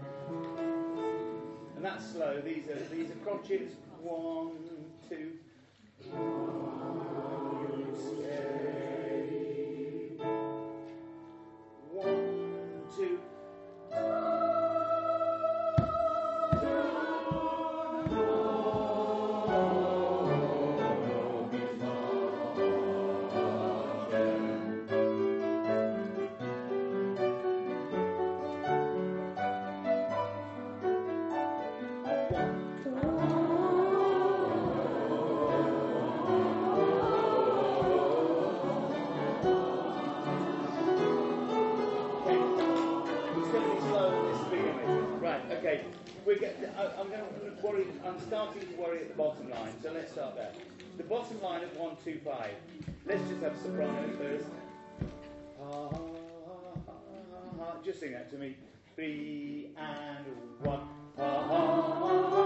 and 1.77 1.85
that's 1.85 2.11
slow. 2.13 2.41
These 2.41 2.69
are 2.69 2.79
these 2.91 3.11
are 3.11 3.15
crotchets. 3.17 3.73
One, 4.01 4.53
two. 5.09 5.33
Arm 6.13 7.77
you 7.79 8.92
Get, 46.43 46.75
I, 46.77 47.01
I'm 47.01 47.09
going 47.09 47.21
to 47.21 47.65
worry, 47.65 47.87
I'm 48.05 48.19
starting 48.19 48.63
to 48.63 48.75
worry 48.75 48.99
at 48.99 49.09
the 49.11 49.15
bottom 49.15 49.49
line, 49.49 49.75
so 49.81 49.93
let's 49.93 50.11
start 50.11 50.35
there. 50.35 50.51
The 50.97 51.05
bottom 51.05 51.41
line 51.41 51.63
of 51.63 51.77
125. 51.77 52.51
Let's 53.07 53.29
just 53.29 53.43
have 53.43 53.57
soprano 53.63 54.11
first. 54.19 54.47
Ah, 55.63 55.89
ah, 55.93 55.99
ah, 56.89 56.93
ah. 57.61 57.77
Just 57.85 58.01
sing 58.01 58.11
that 58.11 58.29
to 58.33 58.39
me. 58.39 58.57
Three 58.97 59.71
and 59.77 60.27
one. 60.63 62.41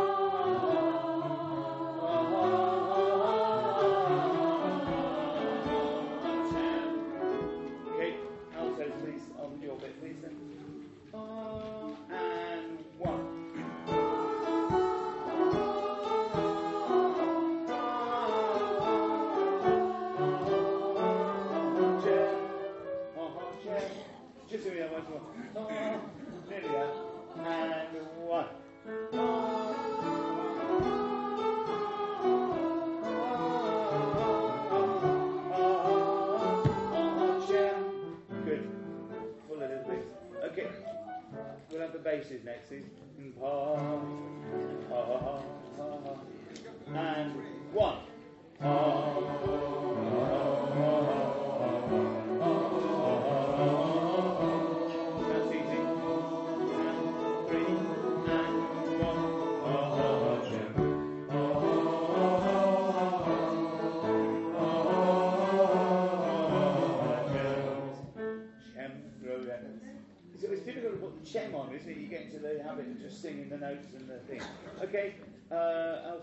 Okay, 75.07 75.15
uh, 75.53 76.17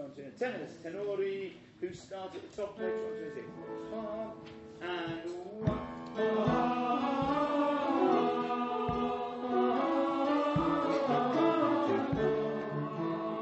on 0.00 0.10
to? 0.14 0.30
Tenors, 0.38 0.70
tenori, 0.82 1.52
who 1.80 1.92
start 1.92 2.34
at 2.34 2.50
the 2.50 2.56
top 2.56 2.78
page 2.78 2.94
126. 2.94 3.46
Ah, 3.92 4.32
and 4.80 5.30
one. 5.60 6.88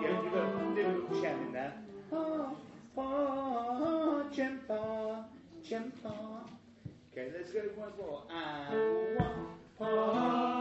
Yeah, 0.03 0.23
you've 0.23 0.33
got 0.33 0.43
a 0.43 0.75
little 0.75 1.23
in 1.43 1.53
there. 1.53 1.75
Okay, 7.13 7.31
let's 7.37 7.53
go 7.53 7.61
once 7.77 7.95
more. 7.97 8.23
And 8.29 9.19
one. 9.79 10.56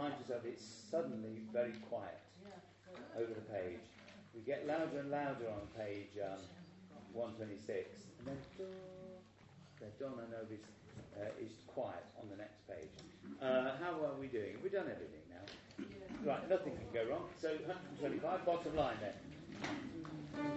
Remind 0.00 0.18
yourself 0.18 0.40
it's 0.46 0.64
suddenly 0.90 1.42
very 1.52 1.74
quiet 1.90 2.16
over 3.18 3.34
the 3.34 3.44
page? 3.52 3.84
We 4.34 4.40
get 4.40 4.66
louder 4.66 5.00
and 5.00 5.10
louder 5.10 5.44
on 5.52 5.60
page 5.76 6.16
um, 6.24 6.40
126, 7.12 8.06
and 8.18 8.28
then 8.28 8.38
then 9.78 9.90
Dona 9.98 10.24
Nobis 10.32 10.64
uh, 11.20 11.44
is 11.44 11.52
quiet 11.66 12.06
on 12.18 12.30
the 12.30 12.36
next 12.36 12.66
page. 12.66 12.88
Uh, 13.42 13.72
how 13.76 13.92
are 14.06 14.18
we 14.18 14.28
doing? 14.28 14.56
We've 14.62 14.72
done 14.72 14.88
everything 14.88 15.20
now. 15.28 16.32
Right, 16.32 16.48
nothing 16.48 16.72
can 16.72 16.88
go 16.94 17.10
wrong. 17.10 17.24
So 17.36 17.48
125, 17.50 18.46
bottom 18.46 18.76
line 18.76 18.96
then. 19.02 19.12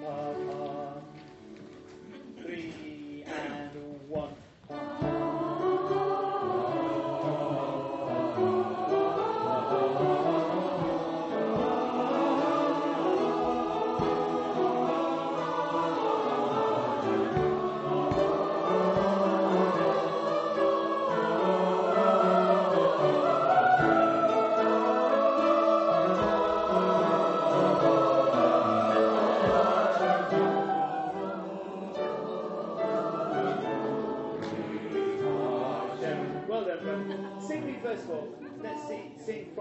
Pa, 0.06 0.34
pa, 0.48 1.02
three 2.42 3.26
and 3.28 4.08
one. 4.08 5.43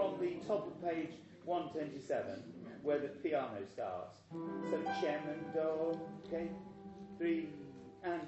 From 0.09 0.19
the 0.19 0.33
top 0.47 0.67
of 0.67 0.83
page 0.83 1.11
127, 1.45 2.43
where 2.81 2.99
the 2.99 3.07
piano 3.07 3.59
starts. 3.71 4.17
So 4.69 4.77
Chem 5.01 5.21
and 5.29 5.53
Do, 5.53 5.97
okay? 6.27 6.49
Three 7.17 7.49
and. 8.03 8.21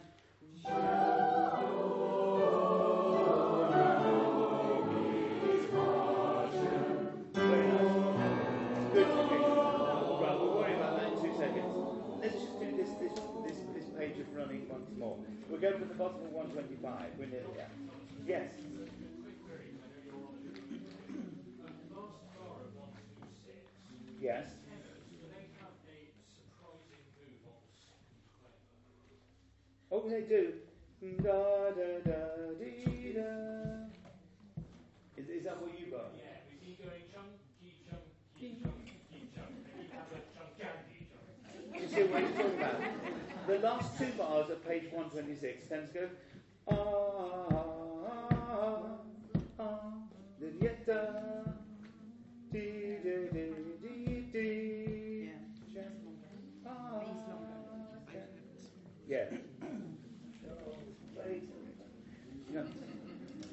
Good, 7.76 9.08
okay. 9.12 9.36
Right, 9.36 10.38
we'll 10.40 10.56
worry 10.56 10.76
about 10.76 10.96
that 10.98 11.12
in 11.12 11.20
two 11.20 11.36
seconds. 11.38 11.68
Let's 12.22 12.36
just 12.36 12.56
do 12.60 12.72
this, 12.78 12.90
this, 13.04 13.12
this, 13.44 13.58
this 13.76 13.86
page 14.00 14.18
of 14.20 14.32
running 14.34 14.70
once 14.70 14.88
more. 14.98 15.18
We'll 15.50 15.60
go 15.60 15.72
from 15.78 15.90
the 15.90 15.96
bottom 15.96 16.22
of 16.24 16.32
125. 16.32 17.20
We're 17.20 17.26
nearly 17.28 17.52
there. 17.60 17.68
Yes. 18.26 18.54
Quick 18.56 19.36
query, 19.44 19.76
I 19.76 19.84
know 19.84 20.00
you're 20.08 20.16
on 20.16 20.40
it. 20.40 20.56
Um, 21.60 21.76
last 21.92 22.24
bar 22.40 22.64
of 22.64 22.72
126, 22.72 23.52
Yes. 23.52 23.52
do 23.52 23.52
they 23.52 23.60
have 23.60 23.68
a 23.68 23.76
surprising 23.76 23.92
move 23.92 24.15
on 24.15 24.15
clever? 24.26 24.46
Oh, 29.92 30.04
they 30.10 30.22
do. 30.22 30.54
Da 31.24 31.72
da 31.72 32.00
da 32.04 32.54
dee 32.60 33.14
da. 33.14 33.86
Is, 35.18 35.30
is 35.30 35.44
that 35.44 35.62
what 35.62 35.80
you 35.80 35.88
got? 35.92 36.12
Yeah, 36.18 36.42
we 36.50 36.56
keep 36.66 36.84
going 36.84 37.04
chunky, 37.14 37.78
chunky, 37.88 38.58
chunky, 38.64 39.30
chunky. 39.36 39.64
They 39.78 39.86
have 39.94 40.10
a 40.12 40.22
chunkandy 40.34 41.06
chunk. 41.12 41.74
Do 41.74 41.82
you 41.82 41.88
see 41.88 42.04
what 42.04 42.22
he's 42.24 42.32
talking 42.36 42.58
about? 42.58 42.82
The 43.48 43.60
last 43.60 43.98
two 43.98 44.12
bars 44.18 44.50
of 44.50 44.68
page 44.68 44.86
126 44.92 45.68
tend 45.68 45.88
to 45.94 45.94
go. 45.94 46.10
Ah, 46.68 46.74
ah, 46.76 48.28
ah, 48.32 48.80
ah, 49.60 49.64
ah, 49.64 49.94
da 50.40 50.48
da 50.60 50.72
da, 50.88 51.44
dee 52.52 52.98
da 53.04 53.16
dee 53.32 53.78
dee. 53.82 54.05
Yeah. 59.16 59.24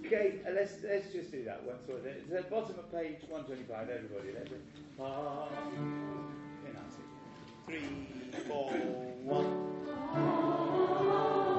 Okay, 0.04 0.40
uh, 0.44 0.50
let's 0.54 0.72
let's 0.82 1.12
just 1.12 1.30
do 1.30 1.44
that 1.44 1.62
once 1.64 1.86
more. 1.86 1.98
It's 1.98 2.32
at 2.32 2.44
the 2.44 2.50
bottom 2.50 2.80
of 2.80 2.90
page 2.90 3.20
125. 3.28 3.88
Everybody, 3.88 4.32
let's 4.34 4.50
do. 4.50 4.56
Ah. 5.00 5.48
Three, 7.66 7.82
four, 8.48 8.72
one. 9.22 11.51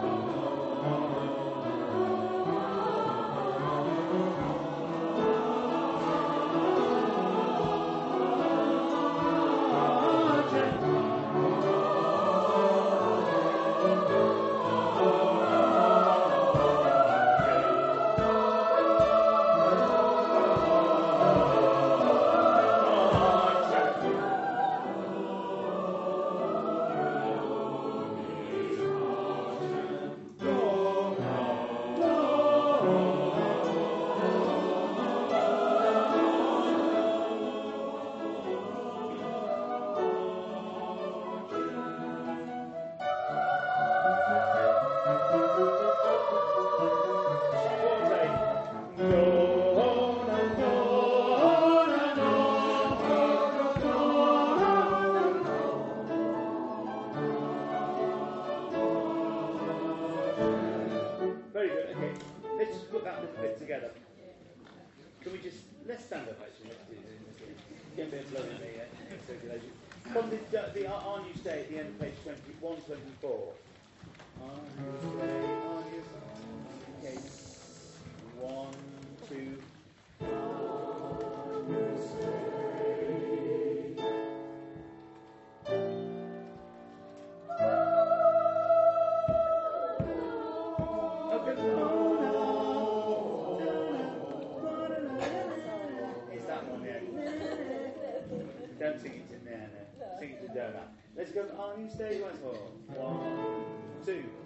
Two. 104.05 104.42